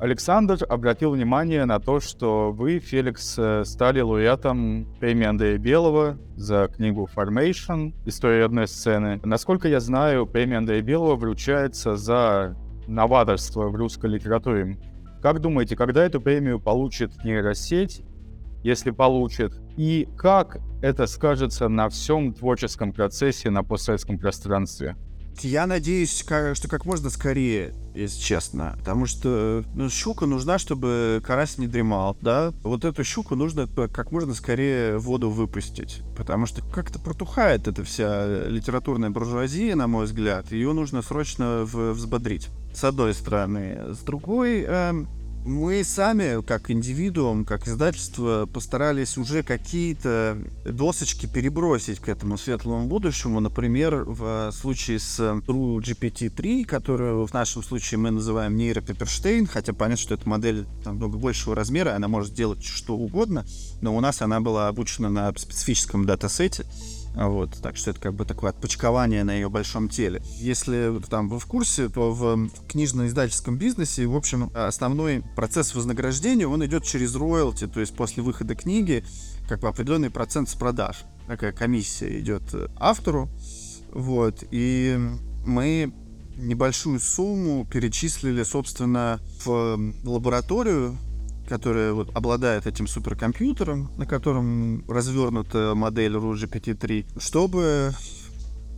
[0.00, 6.68] Александр обратил внимание на то, что вы, Феликс, э, стали лауреатом премии Андрея Белого за
[6.74, 9.20] книгу Formation «История одной сцены».
[9.24, 14.78] Насколько я знаю, премия Андрея Белого вручается за новаторство в русской литературе.
[15.20, 18.02] Как думаете, когда эту премию получит нейросеть,
[18.62, 24.96] если получит, и как это скажется на всем творческом процессе на постсоветском пространстве?
[25.42, 28.74] Я надеюсь, что как можно скорее, если честно.
[28.78, 32.52] Потому что ну, щука нужна, чтобы карась не дремал, да?
[32.62, 36.02] Вот эту щуку нужно как можно скорее в воду выпустить.
[36.16, 40.52] Потому что как-то протухает эта вся литературная буржуазия, на мой взгляд.
[40.52, 42.48] Ее нужно срочно взбодрить.
[42.74, 43.94] С одной стороны.
[43.94, 45.08] С другой, эм,
[45.44, 53.40] мы сами, как индивидуум, как издательство, постарались уже какие-то досочки перебросить к этому светлому будущему.
[53.40, 60.02] Например, в случае с True GPT-3, которую в нашем случае мы называем нейропеперштейн, хотя понятно,
[60.02, 63.46] что эта модель там, много большего размера, она может делать что угодно,
[63.80, 66.66] но у нас она была обучена на специфическом датасете.
[67.14, 70.22] Вот, так что это как бы такое отпочкование на ее большом теле.
[70.36, 76.64] Если там вы в курсе, то в книжно-издательском бизнесе, в общем, основной процесс вознаграждения, он
[76.64, 79.04] идет через роялти, то есть после выхода книги,
[79.48, 81.04] как бы определенный процент с продаж.
[81.26, 82.42] Такая комиссия идет
[82.76, 83.28] автору,
[83.92, 84.98] вот, и
[85.44, 85.92] мы
[86.36, 90.96] небольшую сумму перечислили, собственно, в лабораторию
[91.50, 97.92] которая вот обладает этим суперкомпьютером, на котором развернута модель RUG PT3, чтобы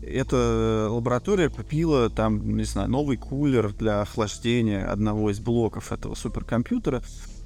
[0.03, 7.03] эта лаборатория купила там, не знаю, новый кулер для охлаждения одного из блоков этого суперкомпьютера.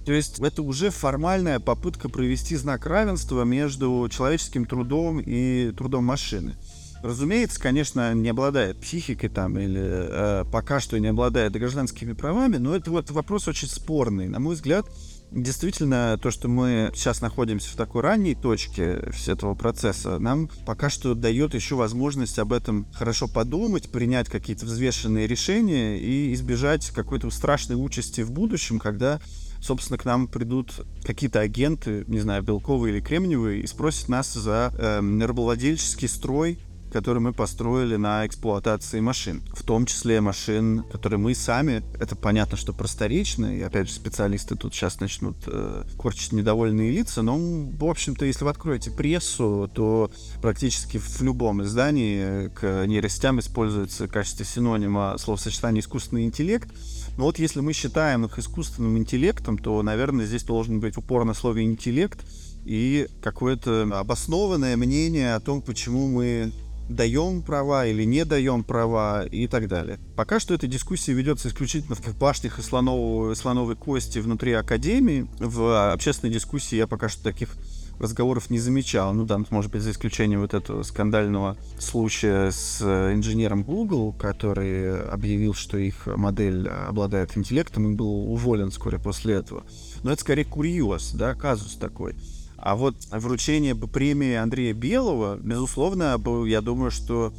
[0.06, 6.54] То есть это уже формальная попытка провести знак равенства между человеческим трудом и трудом машины.
[7.02, 12.74] Разумеется, конечно, не обладает психикой там или э, пока что не обладает гражданскими правами, но
[12.74, 14.28] это вот вопрос очень спорный.
[14.28, 14.86] На мой взгляд,
[15.30, 21.14] Действительно, то, что мы сейчас находимся в такой ранней точке этого процесса, нам пока что
[21.14, 27.76] дает еще возможность об этом хорошо подумать, принять какие-то взвешенные решения и избежать какой-то страшной
[27.76, 29.20] участи в будущем, когда
[29.60, 34.72] собственно, к нам придут какие-то агенты, не знаю, белковые или кремниевые, и спросят нас за
[34.76, 36.58] э, рабовладельческий строй
[36.96, 39.42] который мы построили на эксплуатации машин.
[39.52, 44.56] В том числе машин, которые мы сами, это понятно, что просторечно, и опять же специалисты
[44.56, 50.10] тут сейчас начнут э, корчить недовольные лица, но, в общем-то, если вы откроете прессу, то
[50.40, 56.70] практически в любом издании к нейросетям используется в качестве синонима словосочетание искусственный интеллект,
[57.18, 61.34] но вот если мы считаем их искусственным интеллектом, то, наверное, здесь должен быть упор на
[61.34, 62.24] слове интеллект
[62.64, 66.52] и какое-то обоснованное мнение о том, почему мы
[66.88, 69.98] даем права или не даем права и так далее.
[70.16, 75.26] Пока что эта дискуссия ведется исключительно в башнях и слоновой, слоновой кости внутри Академии.
[75.38, 77.56] В общественной дискуссии я пока что таких
[77.98, 79.12] разговоров не замечал.
[79.14, 85.02] Ну да, может быть, за исключением вот этого скандального случая с э, инженером Google, который
[85.02, 89.64] объявил, что их модель обладает интеллектом и был уволен вскоре после этого.
[90.02, 92.14] Но это скорее курьез, да, казус такой.
[92.58, 97.32] А вот вручение премии Андрея Белого, безусловно, я думаю, что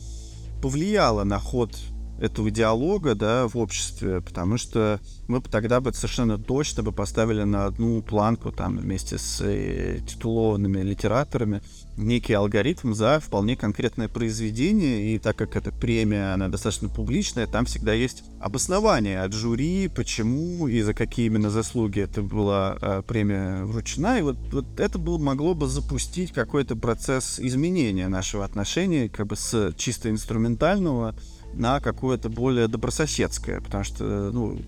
[0.62, 1.78] повлияло на ход
[2.20, 7.66] этого диалога, да, в обществе, потому что мы тогда бы совершенно точно бы поставили на
[7.66, 11.62] одну планку там вместе с э, титулованными литераторами
[11.98, 17.66] некий алгоритм за вполне конкретное произведение, и так как эта премия, она достаточно публичная, там
[17.66, 23.64] всегда есть обоснование от жюри, почему и за какие именно заслуги это была э, премия
[23.64, 29.28] вручена, и вот, вот это было, могло бы запустить какой-то процесс изменения нашего отношения как
[29.28, 31.16] бы с чисто инструментального
[31.58, 34.60] на какое-то более добрососедское, потому что, ну,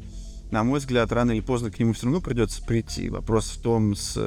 [0.52, 3.10] на мой взгляд, рано или поздно к нему все равно придется прийти.
[3.10, 4.18] Вопрос в том, с,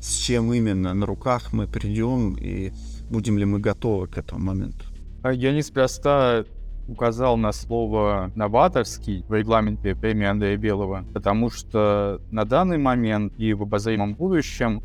[0.00, 2.72] с чем именно на руках мы придем и
[3.10, 4.86] будем ли мы готовы к этому моменту.
[5.22, 6.44] А я неспроста
[6.86, 13.52] указал на слово «новаторский» в регламенте премии Андрея Белого, потому что на данный момент и
[13.52, 14.82] в обозримом будущем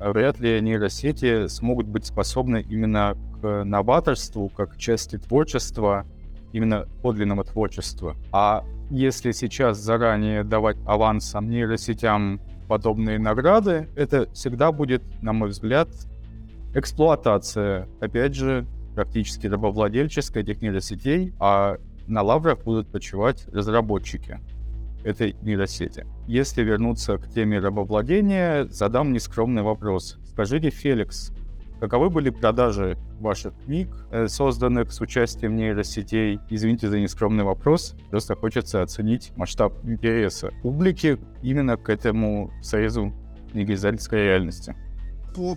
[0.00, 6.06] вряд ли нейросети смогут быть способны именно к новаторству, как части творчества,
[6.54, 8.16] именно подлинного творчества.
[8.32, 15.88] А если сейчас заранее давать авансом нейросетям подобные награды, это всегда будет, на мой взгляд,
[16.74, 24.38] эксплуатация, опять же, практически рабовладельческая этих нейросетей, а на лаврах будут почивать разработчики
[25.02, 26.06] этой нейросети.
[26.28, 30.18] Если вернуться к теме рабовладения, задам нескромный вопрос.
[30.30, 31.32] Скажите, Феликс,
[31.80, 36.38] Каковы были продажи ваших книг, э, созданных с участием нейросетей?
[36.48, 43.12] Извините за нескромный вопрос, просто хочется оценить масштаб интереса публики именно к этому союзу
[43.52, 44.74] книгоиздательской реальности.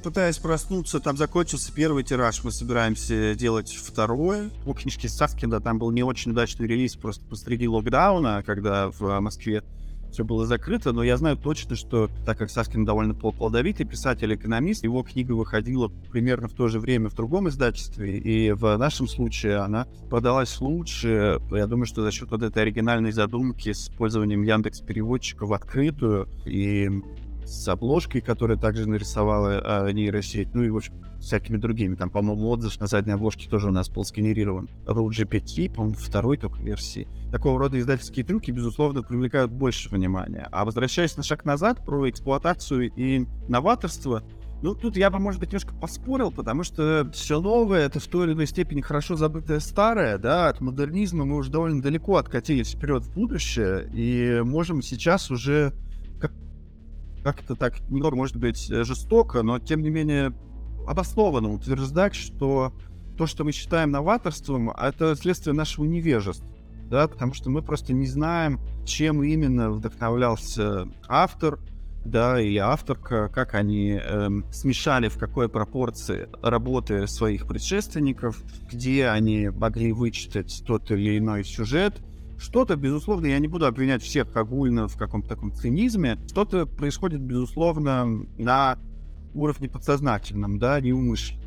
[0.04, 4.50] Пытаясь проснуться, там закончился первый тираж, мы собираемся делать второй.
[4.66, 9.64] По книжке Саскина там был не очень удачный релиз просто посреди локдауна, когда в Москве
[10.12, 15.04] все было закрыто, но я знаю точно, что так как Саскин довольно плодовитый писатель-экономист, его
[15.04, 19.88] книга выходила примерно в то же время в другом издательстве, и в нашем случае она
[20.10, 21.40] продалась лучше.
[21.52, 26.28] Я думаю, что за счет вот этой оригинальной задумки с использованием Яндекс переводчика в открытую
[26.46, 26.90] и
[27.48, 31.96] с обложкой, которую также нарисовала а, нейросеть, ну и, в общем, всякими другими.
[31.96, 34.70] Там, по-моему, отзыв на задней обложке тоже у нас был сгенерирован.
[34.86, 37.08] Road GPT, по-моему, второй только версии.
[37.32, 40.48] Такого рода издательские трюки, безусловно, привлекают больше внимания.
[40.52, 44.24] А возвращаясь на шаг назад про эксплуатацию и новаторство,
[44.62, 48.26] ну, тут я бы, может быть, немножко поспорил, потому что все новое— это в той
[48.26, 53.04] или иной степени хорошо забытое старое, да, от модернизма мы уже довольно далеко откатились вперед
[53.04, 55.74] в будущее, и можем сейчас уже
[57.24, 60.34] как-то так немного, может быть, э, жестоко, но тем не менее
[60.88, 62.74] обоснованно утверждать, что
[63.18, 66.48] то, что мы считаем новаторством, это следствие нашего невежества.
[66.90, 71.60] Да, потому что мы просто не знаем, чем именно вдохновлялся автор,
[72.06, 79.50] да, или авторка, как они эм, смешали в какой пропорции работы своих предшественников, где они
[79.50, 82.02] могли вычитать тот или иной сюжет,
[82.38, 86.18] что-то, безусловно, я не буду обвинять всех огульно в каком-то таком цинизме.
[86.28, 88.06] Что-то происходит, безусловно,
[88.38, 88.78] на
[89.34, 91.44] уровне подсознательном, да, неумышленно.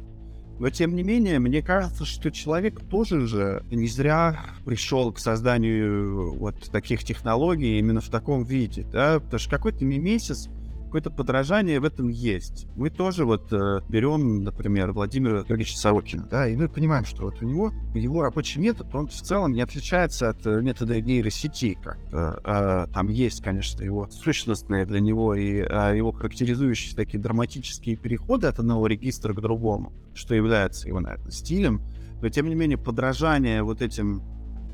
[0.61, 6.37] Но тем не менее, мне кажется, что человек тоже же не зря пришел к созданию
[6.37, 10.51] вот таких технологий именно в таком виде, да, потому что какой-то месяц
[10.91, 12.67] какое-то подражание в этом есть.
[12.75, 17.41] Мы тоже вот э, берем, например, Владимира Георгиевича Сорокина, да, и мы понимаем, что вот
[17.41, 21.99] у него его рабочий метод, он в целом не отличается от э, метода нейросети как
[22.13, 28.49] э, там есть, конечно, его сущностные для него и э, его характеризующие такие драматические переходы
[28.49, 31.83] от одного регистра к другому, что является его, наверное, стилем,
[32.21, 34.25] но тем не менее подражание вот этим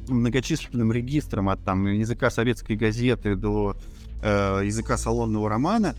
[0.09, 3.77] многочисленным регистрам от там языка советской газеты до
[4.23, 5.95] э, языка салонного романа,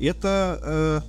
[0.00, 1.00] это э,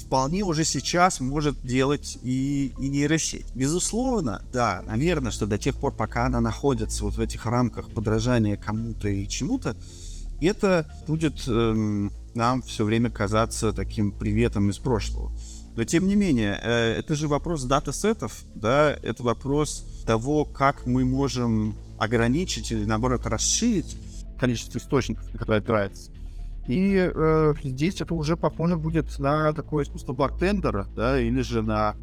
[0.00, 3.46] вполне уже сейчас может делать и, и нейросеть.
[3.54, 8.56] Безусловно, да, наверное, что до тех пор, пока она находится вот в этих рамках подражания
[8.56, 9.76] кому-то и чему-то,
[10.40, 15.32] это будет э, нам все время казаться таким приветом из прошлого.
[15.76, 21.04] Но тем не менее, э, это же вопрос датасетов, да, это вопрос того, как мы
[21.04, 23.96] можем ограничить или наоборот расширить
[24.40, 26.10] количество источников, которые опирается.
[26.66, 31.96] И э, здесь это уже похоже будет на такое искусство бартендера, да, или же на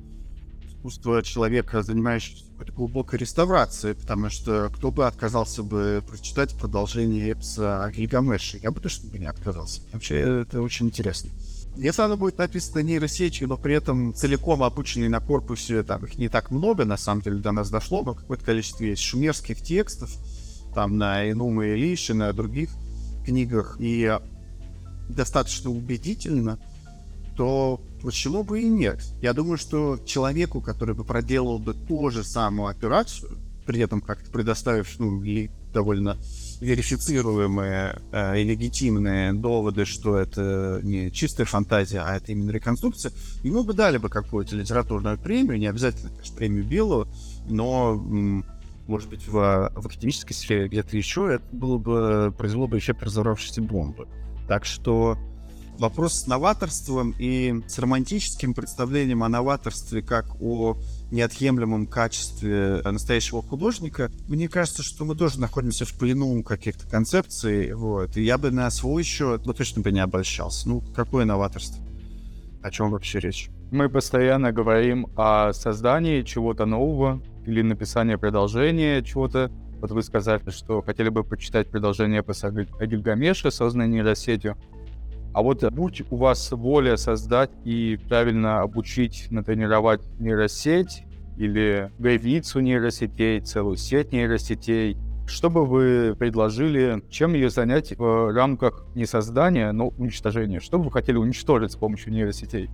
[0.67, 7.91] искусство человека, занимающегося глубокой реставрацией, потому что кто бы отказался бы прочитать продолжение эпса о
[7.91, 8.59] Гильгамеше?
[8.61, 9.81] Я бы точно бы не отказался.
[9.93, 11.29] Вообще, это очень интересно.
[11.75, 16.27] Если оно будет написано нейросетью, но при этом целиком обученный на корпусе, там их не
[16.27, 20.11] так много, на самом деле, до нас дошло, но какое-то количество есть шумерских текстов,
[20.77, 22.69] там на Инума Илиши, на других
[23.25, 24.15] книгах, и
[25.09, 26.59] достаточно убедительно,
[27.35, 29.03] то почему бы и нет?
[29.19, 34.29] Я думаю, что человеку, который бы проделал бы ту же самую операцию, при этом как-то
[34.29, 36.15] предоставив ну, и довольно
[36.61, 43.11] верифицируемые э, и легитимные доводы, что это не чистая фантазия, а это именно реконструкция,
[43.41, 47.07] ему бы дали бы какую-то литературную премию, не обязательно, конечно, премию Биллу,
[47.49, 47.95] но,
[48.87, 53.61] может быть, в, в академической сфере где-то еще это было бы, произвело бы эффект разорвавшейся
[53.61, 54.07] бомбы.
[54.47, 55.17] Так что
[55.77, 60.77] вопрос с новаторством и с романтическим представлением о новаторстве как о
[61.11, 68.17] неотъемлемом качестве настоящего художника, мне кажется, что мы тоже находимся в плену каких-то концепций, вот,
[68.17, 70.67] и я бы на свой счет, ну, точно бы не обольщался.
[70.67, 71.83] Ну, какое новаторство?
[72.63, 73.49] О чем вообще речь?
[73.71, 79.49] Мы постоянно говорим о создании чего-то нового или написании продолжения чего-то.
[79.79, 84.57] Вот вы сказали, что хотели бы почитать продолжение эпоса о Гильгамеше, созданное нейросетью.
[85.33, 91.03] А вот будь у вас воля создать и правильно обучить, натренировать нейросеть
[91.37, 98.85] или границу нейросетей, целую сеть нейросетей, что бы вы предложили, чем ее занять в рамках
[98.95, 100.59] не создания, но уничтожения?
[100.59, 102.69] Что бы вы хотели уничтожить с помощью нейросетей?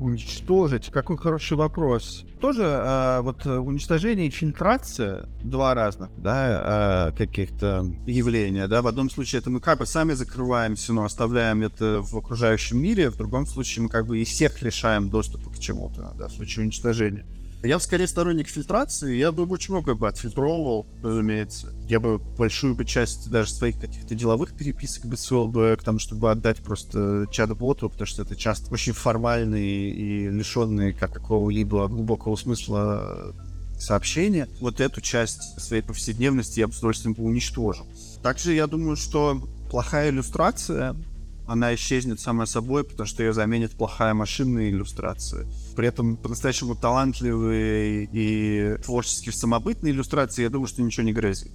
[0.00, 0.90] Уничтожить?
[0.90, 2.24] Какой хороший вопрос.
[2.40, 8.80] Тоже э, вот уничтожение и фильтрация два разных, да, э, каких-то явления, да.
[8.80, 13.10] В одном случае это мы как бы сами закрываемся, но оставляем это в окружающем мире,
[13.10, 16.64] в другом случае мы как бы и всех лишаем доступа к чему-то, да, в случае
[16.64, 17.26] уничтожения.
[17.62, 21.68] Я скорее сторонник фильтрации, я бы очень много бы отфильтровывал, разумеется.
[21.88, 25.98] Я бы большую бы часть даже своих каких-то деловых переписок бы свел бы к тому,
[25.98, 32.34] чтобы отдать просто чат-боту, потому что это часто очень формальные и лишенные как какого-либо глубокого
[32.36, 33.34] смысла
[33.78, 34.48] сообщения.
[34.60, 37.86] Вот эту часть своей повседневности я бы с удовольствием бы уничтожил.
[38.22, 39.38] Также я думаю, что
[39.70, 40.96] плохая иллюстрация
[41.50, 45.48] она исчезнет сама собой, потому что ее заменит плохая машинная иллюстрация.
[45.74, 51.50] При этом по-настоящему талантливые и творчески самобытные иллюстрации, я думаю, что ничего не грозит.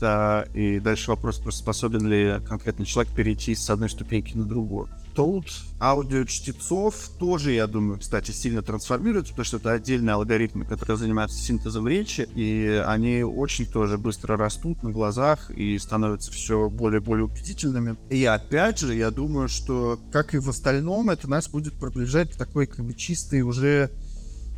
[0.00, 4.88] Да, и дальше вопрос, способен ли конкретный человек перейти с одной ступеньки на другую.
[5.14, 5.44] Тут
[5.78, 11.36] аудио чтецов тоже, я думаю, кстати, сильно трансформируются, потому что это отдельные алгоритмы, которые занимаются
[11.36, 17.04] синтезом речи, и они очень тоже быстро растут на глазах и становятся все более и
[17.04, 17.96] более убедительными.
[18.08, 22.36] И опять же, я думаю, что, как и в остальном, это нас будет приближать к
[22.36, 23.90] такой как бы чистой уже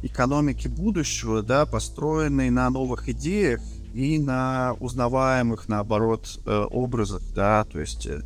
[0.02, 3.60] экономике будущего, да, построенной на новых идеях
[3.94, 8.22] и на узнаваемых, наоборот, э, образах, да, то есть э,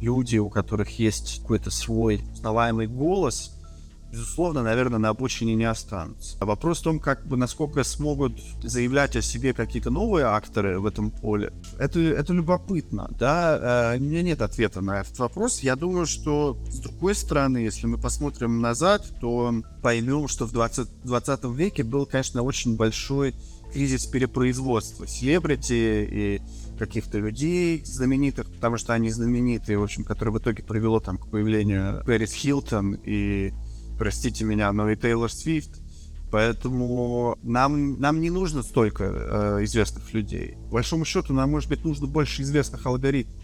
[0.00, 3.52] люди, у которых есть какой-то свой узнаваемый голос,
[4.10, 6.36] безусловно, наверное, на обочине не останутся.
[6.40, 10.86] А вопрос в том, как бы насколько смогут заявлять о себе какие-то новые акторы в
[10.86, 13.92] этом поле, это, это любопытно, да.
[13.94, 15.60] Э, у меня нет ответа на этот вопрос.
[15.60, 20.88] Я думаю, что с другой стороны, если мы посмотрим назад, то поймем, что в 20,
[21.04, 23.34] 20 веке был, конечно, очень большой
[23.72, 26.40] кризис перепроизводства селебрити и
[26.78, 31.28] каких-то людей знаменитых, потому что они знаменитые, в общем, которые в итоге привело там к
[31.28, 33.52] появлению Пэрис Хилтон и,
[33.98, 35.80] простите меня, но и Тейлор Свифт.
[36.30, 40.56] Поэтому нам, нам не нужно столько э, известных людей.
[40.66, 43.42] По большому счету, нам, может быть, нужно больше известных алгоритмов.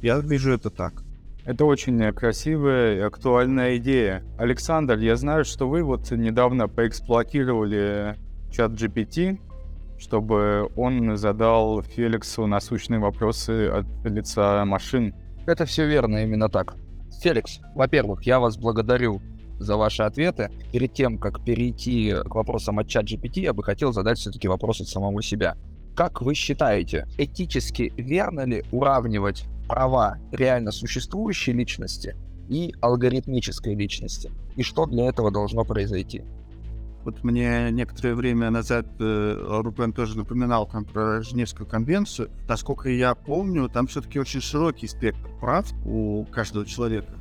[0.00, 1.02] Я вижу это так.
[1.44, 4.24] Это очень красивая и актуальная идея.
[4.38, 8.16] Александр, я знаю, что вы вот недавно поэксплуатировали
[8.50, 9.40] чат GPT
[9.98, 15.14] чтобы он задал Феликсу насущные вопросы от лица машин.
[15.46, 16.76] Это все верно, именно так.
[17.22, 19.20] Феликс, во-первых, я вас благодарю
[19.58, 20.50] за ваши ответы.
[20.72, 24.80] Перед тем, как перейти к вопросам от чат GPT, я бы хотел задать все-таки вопрос
[24.80, 25.56] от самого себя.
[25.94, 32.16] Как вы считаете, этически верно ли уравнивать права реально существующей личности
[32.48, 34.32] и алгоритмической личности?
[34.56, 36.24] И что для этого должно произойти?
[37.04, 42.30] Вот мне некоторое время назад э, Рубен тоже напоминал там про Женевскую конвенцию.
[42.48, 47.14] Насколько я помню, там все-таки очень широкий спектр прав у каждого человека,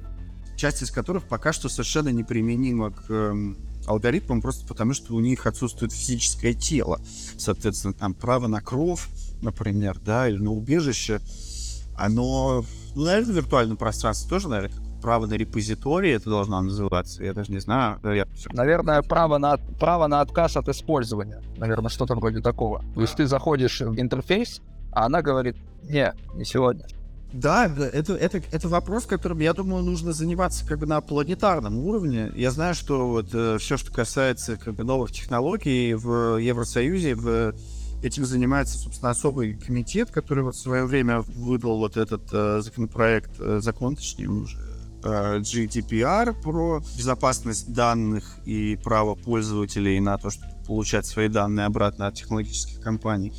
[0.55, 3.53] часть из которых пока что совершенно неприменима к э,
[3.86, 7.01] алгоритмам, просто потому что у них отсутствует физическое тело.
[7.38, 9.05] Соответственно, там право на кровь,
[9.41, 11.19] например, да, или на убежище,
[11.97, 12.63] оно,
[12.95, 17.51] ну, наверное, в виртуальном пространстве тоже, наверное, право на репозиторий это должно называться, я даже
[17.51, 17.99] не знаю.
[18.03, 18.25] Я...
[18.53, 21.41] Наверное, право на, право на отказ от использования.
[21.57, 22.83] Наверное, что-то вроде такого.
[22.95, 24.61] То есть ты заходишь в интерфейс,
[24.93, 26.85] а она говорит, не, не сегодня.
[27.33, 32.31] Да, это, это, это вопрос, которым, я думаю, нужно заниматься как бы на планетарном уровне.
[32.35, 37.53] Я знаю, что вот э, все, что касается как бы новых технологий в Евросоюзе, в
[38.03, 43.31] этим занимается, собственно, особый комитет, который вот в свое время выдал вот этот э, законопроект,
[43.39, 44.57] э, закон, точнее, уже
[45.03, 52.15] GDPR про безопасность данных и право пользователей на то, чтобы получать свои данные обратно от
[52.15, 53.33] технологических компаний.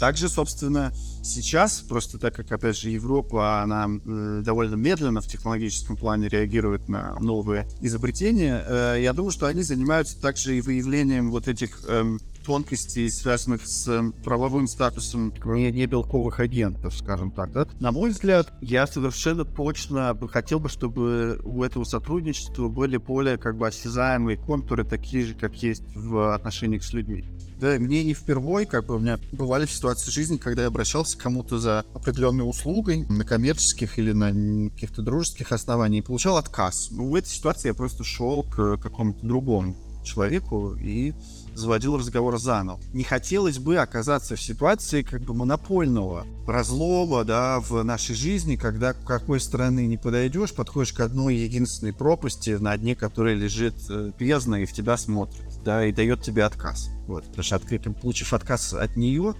[0.00, 5.98] Также, собственно, сейчас, просто так как, опять же, Европа, она э, довольно медленно в технологическом
[5.98, 11.48] плане реагирует на новые изобретения, э, я думаю, что они занимаются также и выявлением вот
[11.48, 12.16] этих э,
[12.50, 17.52] тонкостей, связанных с эм, правовым статусом не, не белковых агентов, скажем так.
[17.52, 17.68] Да?
[17.78, 23.56] На мой взгляд, я совершенно точно хотел бы, чтобы у этого сотрудничества были более как
[23.56, 27.24] бы осязаемые контуры, такие же, как есть в отношениях с людьми.
[27.60, 31.20] Да, мне не впервой, как бы у меня бывали ситуации жизни, когда я обращался к
[31.20, 36.88] кому-то за определенной услугой на коммерческих или на каких-то дружеских основаниях и получал отказ.
[36.90, 41.14] Ну, в этой ситуации я просто шел к какому-то другому человеку и
[41.54, 42.80] заводил разговор заново.
[42.92, 48.92] Не хотелось бы оказаться в ситуации как бы монопольного разлома, да, в нашей жизни, когда
[48.92, 54.12] к какой стороны не подойдешь, подходишь к одной единственной пропасти, на дне которой лежит э,
[54.18, 56.90] бездна и в тебя смотрит, да, и дает тебе отказ.
[57.06, 59.34] Вот, потому что открытым, получив отказ от нее,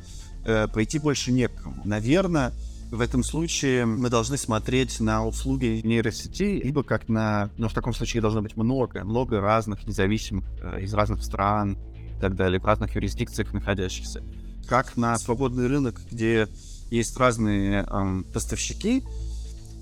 [0.44, 1.80] э, пойти больше некому.
[1.84, 2.52] Наверное,
[2.90, 7.50] в этом случае мы должны смотреть на услуги нейросети либо как на...
[7.56, 11.78] Но в таком случае должно быть много, много разных независимых э, из разных стран
[12.20, 14.22] так далее, в разных юрисдикциях находящихся.
[14.68, 16.48] Как на свободный рынок, где
[16.90, 19.02] есть разные эм, поставщики,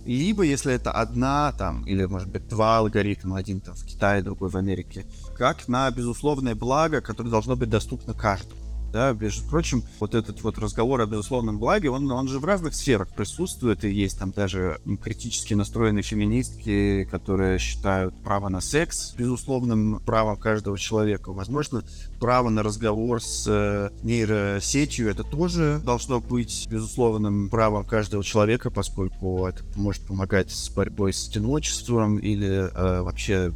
[0.07, 4.49] либо если это одна там, или может быть два алгоритма, один там в Китае, другой
[4.49, 5.05] в Америке,
[5.37, 8.68] как на безусловное благо, которое должно быть доступно каждому.
[8.93, 12.75] Да, между прочим, вот этот вот разговор о безусловном благе, он, он же в разных
[12.75, 20.01] сферах присутствует, и есть там даже критически настроенные феминистки, которые считают право на секс безусловным
[20.07, 21.33] правом каждого человека.
[21.33, 21.85] Возможно,
[22.19, 29.47] право на разговор с э, нейросетью, это тоже должно быть безусловным правом каждого человека, поскольку
[29.47, 33.53] это может помогать с борьбой с одиночеством или э, вообще,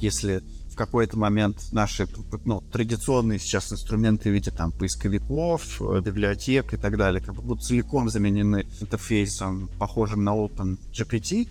[0.00, 0.42] если
[0.86, 2.08] какой-то момент наши
[2.44, 7.64] ну, традиционные сейчас инструменты в виде там поисковиков, э, библиотек и так далее, как будут
[7.64, 11.48] целиком заменены интерфейсом, похожим на OpenGPT,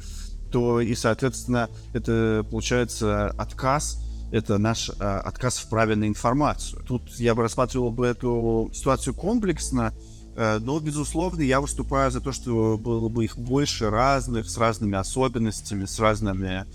[0.51, 3.97] то и, соответственно, это получается отказ
[4.31, 6.81] это наш э, отказ в праве на информацию.
[6.87, 9.93] Тут я бы рассматривал бы эту ситуацию комплексно,
[10.35, 14.97] э, но, безусловно, я выступаю за то, что было бы их больше разных, с разными
[14.97, 16.65] особенностями, с разными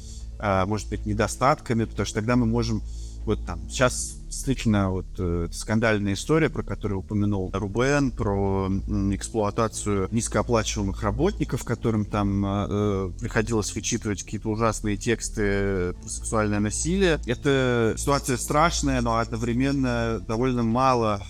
[0.41, 2.83] может быть, недостатками, потому что тогда мы можем
[3.27, 8.69] вот там сейчас действительно вот э, скандальная история, про которую упомянул Рубен, про
[9.13, 17.19] эксплуатацию низкооплачиваемых работников, которым там э, э приходилось вычитывать какие-то ужасные тексты про сексуальное насилие.
[17.27, 21.21] Это ситуация страшная, но одновременно довольно мало,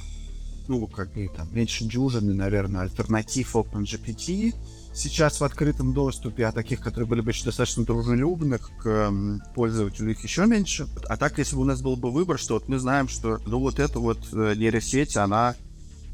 [0.69, 4.55] ну, как бы там, меньше дюжины, наверное, альтернатив OpenGPT,
[4.97, 9.13] сейчас в открытом доступе, а таких, которые были бы еще достаточно дружелюбных к
[9.55, 10.89] пользователю, их еще меньше.
[11.09, 13.61] А так, если бы у нас был бы выбор, что вот мы знаем, что ну
[13.61, 15.55] вот эта вот э, нейросеть, она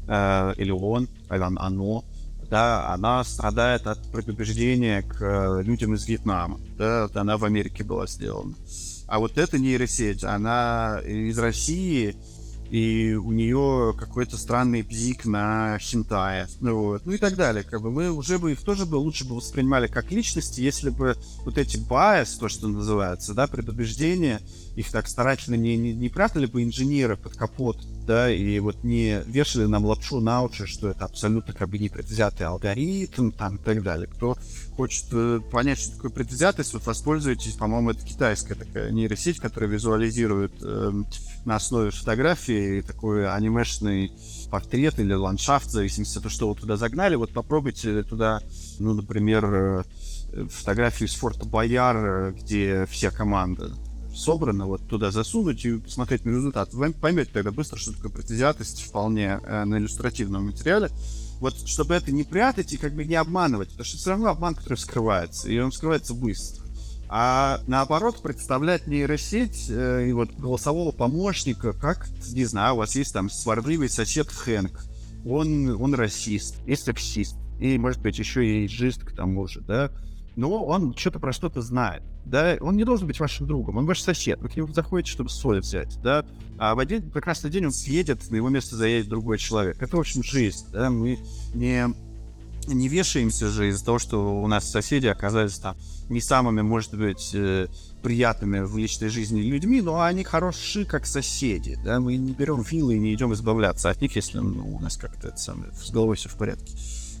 [0.07, 2.03] э, или он, или оно,
[2.49, 8.05] да, она страдает от предубеждения к э, людям из Вьетнама, да, она в Америке была
[8.05, 8.53] сделана.
[9.07, 12.15] А вот эта нейросеть, она из России,
[12.69, 17.63] и у нее какой-то странный бзик на хентае, ну, вот, ну и так далее.
[17.63, 21.15] Как бы мы уже бы их тоже бы лучше бы воспринимали как личности, если бы
[21.45, 24.41] вот эти bias, то, что называется, да, предубеждения,
[24.75, 29.21] их так старательно не, не, не прятали бы инженеры под капот, да, и вот не
[29.25, 33.83] вешали нам лапшу на уши, что это абсолютно как бы непредвзятый алгоритм, там, и так
[33.83, 34.07] далее.
[34.07, 34.37] Кто
[34.75, 40.53] хочет э, понять, что такое предвзятость, вот воспользуйтесь, по-моему, это китайская такая нейросеть, которая визуализирует
[40.61, 40.91] э,
[41.45, 44.11] на основе фотографии такой анимешный
[44.49, 47.15] портрет или ландшафт, в зависимости от того, что вы туда загнали.
[47.15, 48.41] Вот попробуйте туда,
[48.79, 49.83] ну, например, э,
[50.49, 53.73] фотографию из форта Бояр, э, где вся команда
[54.13, 56.73] собрано, вот туда засунуть и посмотреть на результат.
[56.73, 60.89] Вы поймете тогда быстро, что такое предвзятость вполне э, на иллюстративном материале.
[61.39, 64.55] Вот чтобы это не прятать и как бы не обманывать, потому что все равно обман,
[64.55, 66.63] который вскрывается, и он вскрывается быстро.
[67.09, 73.13] А наоборот, представлять нейросеть э, и вот голосового помощника, как, не знаю, у вас есть
[73.13, 74.85] там сварливый сосед Хэнк,
[75.25, 79.91] он, он расист, и сексист, и, может быть, еще и эйджист к тому же, да,
[80.35, 84.01] но он что-то про что-то знает да, он не должен быть вашим другом, он ваш
[84.01, 86.25] сосед, вы к нему заходите, чтобы соль взять, да,
[86.57, 89.81] а в один прекрасный день он съедет, на его место заедет другой человек.
[89.81, 91.19] Это, в общем, жизнь, да, мы
[91.53, 91.93] не
[92.67, 95.75] не вешаемся же из-за того, что у нас соседи оказались там
[96.09, 97.67] не самыми, может быть, э,
[98.01, 102.95] приятными в личной жизни людьми, но они хороши как соседи, да, мы не берем вилы
[102.95, 106.15] и не идем избавляться от них, если ну, у нас как-то это самое, с головой
[106.15, 106.73] все в порядке.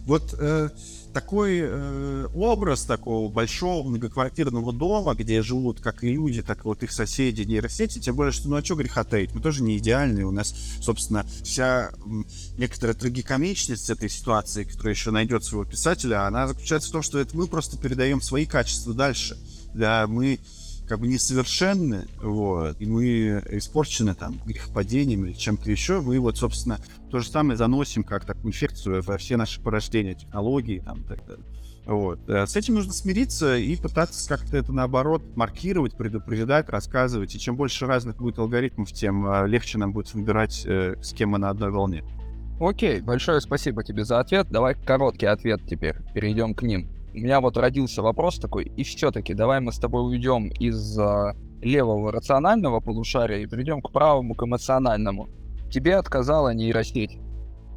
[0.05, 0.69] Вот э,
[1.13, 6.83] такой э, образ такого большого многоквартирного дома, где живут как и люди, так и вот
[6.83, 10.25] их соседи, нейросети, тем более, что ну а что греха таить, мы тоже не идеальные,
[10.25, 11.91] у нас, собственно, вся
[12.57, 17.37] некоторая трагикомичность этой ситуации, которая еще найдет своего писателя, она заключается в том, что это
[17.37, 19.37] мы просто передаем свои качества дальше.
[19.73, 20.39] Да, мы
[20.87, 23.05] как бы несовершенны, вот, и мы
[23.51, 26.79] испорчены там грехопадением или чем-то еще, мы вот, собственно,
[27.09, 31.25] то же самое заносим как такую инфекцию во все наши порождения, технологии там и так
[31.25, 31.45] далее.
[31.85, 32.19] Вот.
[32.29, 37.35] Э, с этим нужно смириться и пытаться как-то это наоборот маркировать, предупреждать, рассказывать.
[37.35, 41.31] И чем больше разных будет алгоритмов, тем э, легче нам будет выбирать, э, с кем
[41.31, 42.03] мы на одной волне.
[42.59, 44.47] Окей, большое спасибо тебе за ответ.
[44.49, 45.95] Давай короткий ответ теперь.
[46.13, 50.01] Перейдем к ним у меня вот родился вопрос такой, и все-таки давай мы с тобой
[50.03, 55.29] уйдем из э, левого рационального полушария и перейдем к правому, к эмоциональному.
[55.71, 57.19] Тебе отказала нейросеть.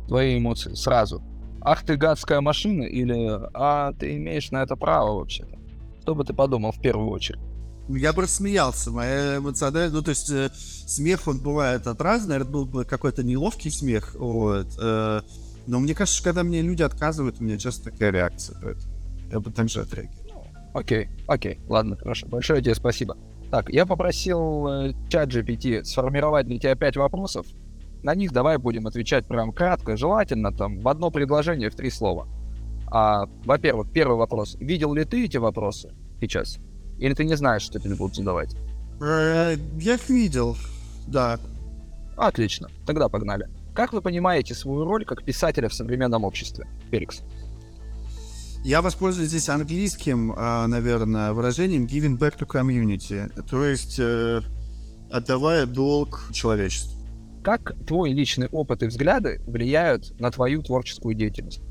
[0.09, 1.23] Твои эмоции сразу.
[1.61, 5.59] Ах ты гадская машина или а ты имеешь на это право вообще-то?
[6.01, 7.41] Что бы ты подумал в первую очередь?
[7.89, 12.53] Я бы рассмеялся, моя эмоциональная, ну то есть э, смех он бывает от разных, наверное,
[12.53, 14.67] был бы какой-то неловкий смех, вот.
[14.81, 15.21] Э,
[15.67, 18.59] но мне кажется, когда мне люди отказывают, у меня часто такая реакция.
[18.63, 18.96] Поэтому
[19.31, 20.47] я бы также отреагировал.
[20.75, 22.27] Окей, окей, ладно, хорошо.
[22.27, 23.17] Большое тебе спасибо.
[23.51, 27.47] Так, я попросил э, чат GPT сформировать для тебя пять вопросов.
[28.03, 32.29] На них давай будем отвечать прям кратко, желательно там в одно предложение в три слова.
[32.89, 34.57] А, во-первых, первый вопрос.
[34.61, 36.59] Видел ли ты эти вопросы сейчас?
[36.99, 38.55] Или ты не знаешь, что тебе будут задавать?
[39.01, 40.57] Э, я их видел,
[41.07, 41.39] да.
[42.17, 43.49] Отлично, тогда погнали.
[43.75, 47.23] Как вы понимаете свою роль как писателя в современном обществе, Феликс?
[48.67, 54.41] Я воспользуюсь здесь английским, а, наверное, выражением giving back to community, то есть э,
[55.09, 57.01] отдавая долг человечеству.
[57.45, 61.63] Как твой личный опыт и взгляды влияют на твою творческую деятельность?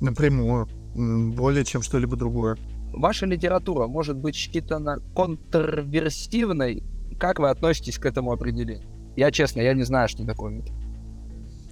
[0.00, 2.56] Напрямую, более чем что-либо другое.
[2.92, 6.84] Ваша литература может быть считана контрверсивной.
[7.18, 8.88] Как вы относитесь к этому определению?
[9.16, 10.83] Я честно, я не знаю, что такое это.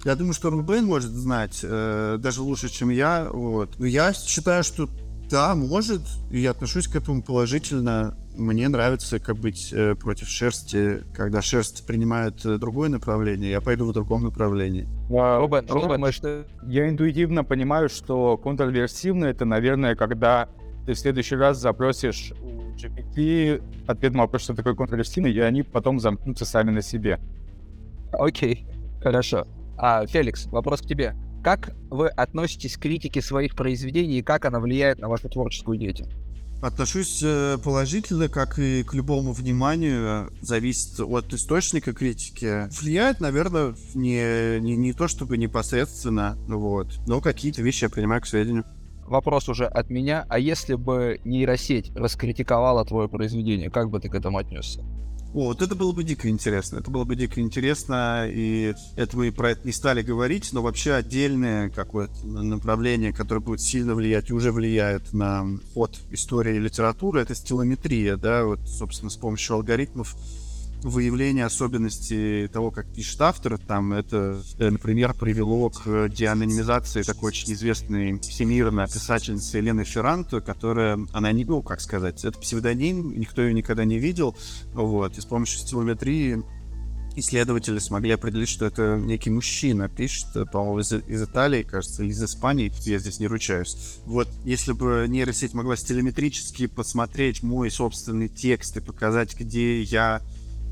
[0.05, 3.29] Я думаю, что Рубен может знать э, даже лучше, чем я.
[3.31, 3.79] Вот.
[3.79, 4.89] Но я считаю, что
[5.29, 8.15] да, может, и я отношусь к этому положительно.
[8.35, 13.85] Мне нравится как быть э, против шерсти, когда шерсть принимает э, другое направление, я пойду
[13.85, 14.87] в другом направлении.
[15.11, 20.49] А, Рубен, Рубен, что я интуитивно понимаю, что контрверсивно это, наверное, когда
[20.85, 25.63] ты в следующий раз запросишь у GPT ответ на вопрос, что такое контрверсивный, и они
[25.63, 27.19] потом замкнутся сами на себе.
[28.11, 28.67] Окей,
[29.01, 29.47] хорошо.
[29.85, 31.13] А, Феликс, вопрос к тебе.
[31.43, 36.15] Как вы относитесь к критике своих произведений и как она влияет на вашу творческую деятельность?
[36.61, 42.69] Отношусь э, положительно, как и к любому вниманию, зависит от источника критики.
[42.79, 48.25] Влияет, наверное, не, не, не то чтобы непосредственно, вот, но какие-то вещи я принимаю к
[48.25, 48.63] сведению.
[49.05, 50.25] Вопрос уже от меня.
[50.29, 54.81] А если бы нейросеть раскритиковала твое произведение, как бы ты к этому отнесся?
[55.33, 56.77] О, вот это было бы дико интересно.
[56.77, 60.93] Это было бы дико интересно, и это мы про это не стали говорить, но вообще
[60.93, 67.21] отдельное какое-то направление, которое будет сильно влиять и уже влияет на ход истории и литературы,
[67.21, 70.15] это стилометрия, да, вот, собственно, с помощью алгоритмов
[70.83, 73.57] выявление особенностей того, как пишет автор.
[73.57, 80.99] Там это, э, например, привело к деанонимизации такой очень известной всемирной писательницы Елены Ферранто, которая,
[81.13, 84.35] она не, ну, как сказать, это псевдоним, никто ее никогда не видел,
[84.73, 86.43] вот, и с помощью стилометрии
[87.15, 92.23] исследователи смогли определить, что это некий мужчина пишет, по-моему, из, из Италии, кажется, или из
[92.23, 93.99] Испании, я здесь не ручаюсь.
[94.05, 100.21] Вот, если бы нейросеть могла стилометрически посмотреть мой собственный текст и показать, где я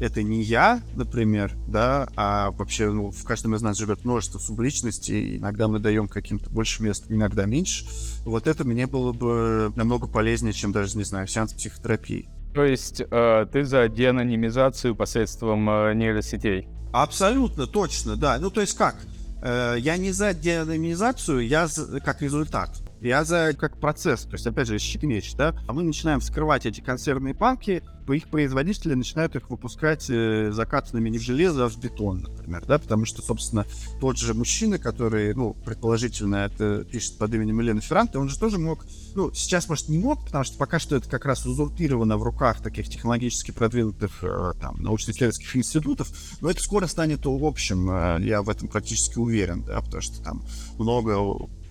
[0.02, 5.38] это не я, например, да, а вообще ну, в каждом из нас живет множество субличностей,
[5.38, 7.86] иногда мы даем каким-то больше мест, иногда меньше.
[8.26, 12.30] Вот это мне было бы намного полезнее, чем даже, не знаю, сеанс психотерапии.
[12.54, 16.68] То есть э, ты за деанонимизацию посредством э, нейросетей?
[16.91, 18.39] Абсолютно, точно, да.
[18.39, 18.95] Ну, то есть как?
[19.43, 22.82] Э, я не за деанонимизацию, я за, как результат.
[23.02, 26.68] Я за как процесс, то есть, опять же, щит меч, да, а мы начинаем вскрывать
[26.68, 27.82] эти консервные банки,
[28.14, 32.78] их производители начинают их выпускать э, закатанными не в железо, а в бетон, например, да,
[32.78, 33.66] потому что, собственно,
[33.99, 38.58] тот же мужчина, который, ну, предположительно, это пишет под именем Елены Ферранте, он же тоже
[38.58, 38.86] мог,
[39.16, 42.62] ну, сейчас, может, не мог, потому что пока что это как раз узурпировано в руках
[42.62, 48.49] таких технологически продвинутых, э, там, научно-исследовательских институтов, но это скоро станет общим, э, я в
[48.49, 50.43] этом практически уверен, да, потому что там
[50.78, 51.18] много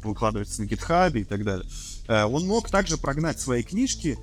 [0.05, 1.69] выкладывается на GitHub и так далее.
[2.09, 4.19] Э, он мог также прогнать свои книжки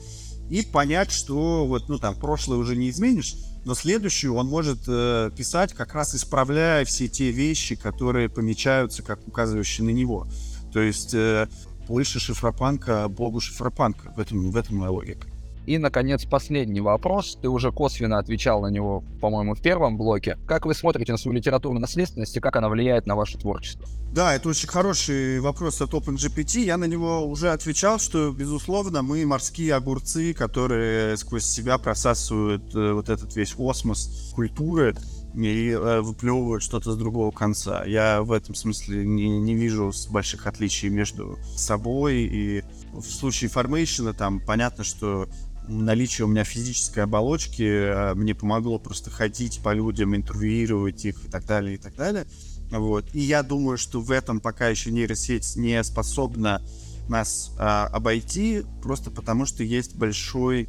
[0.49, 5.31] и понять, что вот, ну там, прошлое уже не изменишь, но следующую он может э,
[5.35, 10.27] писать, как раз исправляя все те вещи, которые помечаются как указывающие на него.
[10.71, 11.47] То есть э,
[11.87, 14.13] больше шифропанка, богу шифропанка.
[14.15, 15.27] В этом, в этом моя логика.
[15.67, 17.37] И, наконец, последний вопрос.
[17.41, 20.37] Ты уже косвенно отвечал на него, по-моему, в первом блоке.
[20.47, 23.85] Как вы смотрите на свою литературную наследственность и как она влияет на ваше творчество?
[24.13, 26.61] Да, это очень хороший вопрос от OpenGPT.
[26.61, 32.93] Я на него уже отвечал, что, безусловно, мы морские огурцы, которые сквозь себя просасывают э,
[32.93, 34.95] вот этот весь осмос культуры
[35.35, 37.83] и э, выплевывают что-то с другого конца.
[37.85, 42.63] Я в этом смысле не, не вижу больших отличий между собой и
[42.93, 45.27] в случае формейшена там понятно, что
[45.67, 51.29] наличие у меня физической оболочки э, мне помогло просто ходить по людям, интервьюировать их и
[51.29, 52.25] так далее, и так далее.
[52.71, 53.13] Вот.
[53.13, 56.61] И я думаю, что в этом пока еще нейросеть не способна
[57.07, 60.67] нас а, обойти, просто потому что есть большой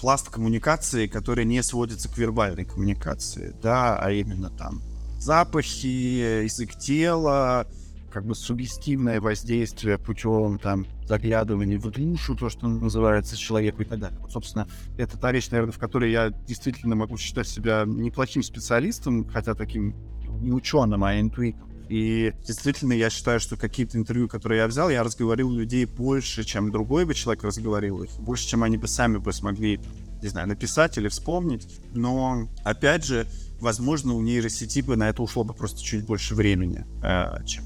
[0.00, 4.82] пласт коммуникации, который не сводится к вербальной коммуникации, да, а именно там
[5.18, 7.66] запахи, язык тела,
[8.14, 13.98] как бы сугестивное воздействие путем там заглядывания в душу, то, что называется человеку и так
[13.98, 14.16] далее.
[14.20, 19.28] Вот, собственно, это та вещь, наверное, в которой я действительно могу считать себя неплохим специалистом,
[19.28, 19.96] хотя таким
[20.40, 21.68] не ученым, а интуитом.
[21.88, 26.70] И действительно, я считаю, что какие-то интервью, которые я взял, я разговорил людей больше, чем
[26.70, 29.80] другой бы человек разговорил их, больше, чем они бы сами бы смогли,
[30.22, 31.80] не знаю, написать или вспомнить.
[31.92, 33.26] Но, опять же,
[33.60, 37.64] возможно, у нейросети бы на это ушло бы просто чуть больше времени, э, чем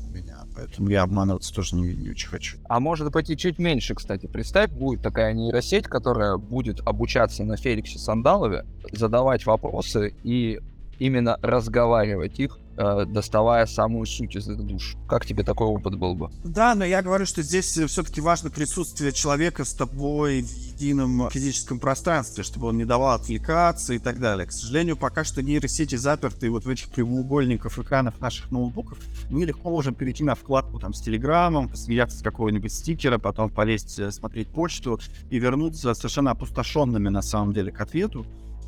[0.59, 2.59] поэтому я обманываться тоже не, не очень хочу.
[2.69, 4.27] А может быть и чуть меньше, кстати.
[4.27, 10.61] Представь, будет такая нейросеть, которая будет обучаться на Феликсе Сандалове, задавать вопросы и
[10.99, 14.97] именно разговаривать их доставая самую суть из их душ.
[15.09, 16.31] Как тебе такой опыт был бы?
[16.45, 21.29] Да, но я говорю, что здесь э, все-таки важно присутствие человека с тобой в едином
[21.31, 24.47] физическом пространстве, чтобы он не давал отвлекаться и так далее.
[24.47, 28.99] К сожалению, пока что нейросети заперты вот в этих прямоугольниках экранов наших ноутбуков.
[29.31, 33.99] Мы легко можем перейти на вкладку там с Телеграмом, посмеяться с какого-нибудь стикера, потом полезть
[33.99, 35.01] э, смотреть почту
[35.31, 38.25] и вернуться совершенно опустошенными на самом деле к ответу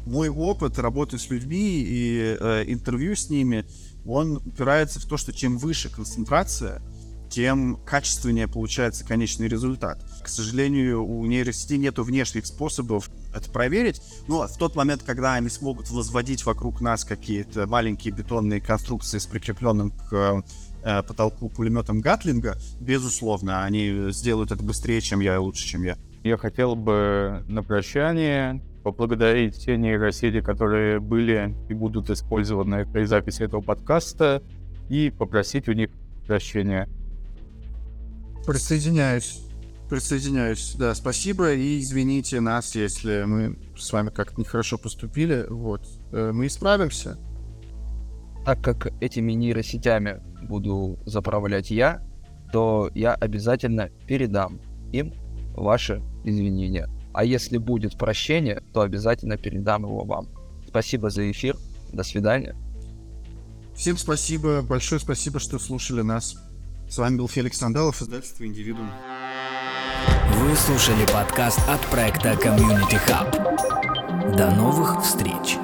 [0.07, 3.65] мой опыт работы с людьми и э, интервью с ними,
[4.07, 6.83] он упирается в то, что чем выше концентрация,
[7.31, 10.05] тем качественнее получается конечный результат.
[10.23, 15.49] К сожалению, у нейросети нет внешних способов это проверить, но в тот момент, когда они
[15.49, 20.43] смогут возводить вокруг нас какие-то маленькие бетонные конструкции с прикрепленным к
[20.83, 25.97] э, потолку пулеметом Гатлинга, безусловно, они сделают это быстрее, чем я и лучше, чем я.
[26.25, 33.43] Я хотел бы на прощание поблагодарить те нейросети, которые были и будут использованы при записи
[33.43, 34.43] этого подкаста,
[34.89, 35.91] и попросить у них
[36.27, 36.89] прощения.
[38.47, 39.43] Присоединяюсь.
[39.89, 45.83] Присоединяюсь, да, спасибо и извините нас, если мы с вами как-то нехорошо поступили, вот.
[46.13, 47.19] Э, мы исправимся.
[48.45, 52.03] Так как этими нейросетями буду заправлять я,
[52.53, 54.61] то я обязательно передам
[54.93, 55.13] им
[55.55, 56.89] ваши извинения.
[57.13, 60.29] А если будет прощение, то обязательно передам его вам.
[60.69, 61.57] Спасибо за эфир.
[61.93, 62.55] До свидания.
[63.75, 66.37] Всем спасибо, большое спасибо, что слушали нас.
[66.89, 68.91] С вами был Феликс Сандалов, издательство «Индивидуум».
[70.35, 74.37] Вы слушали подкаст от проекта Community Hub.
[74.37, 75.57] До новых встреч!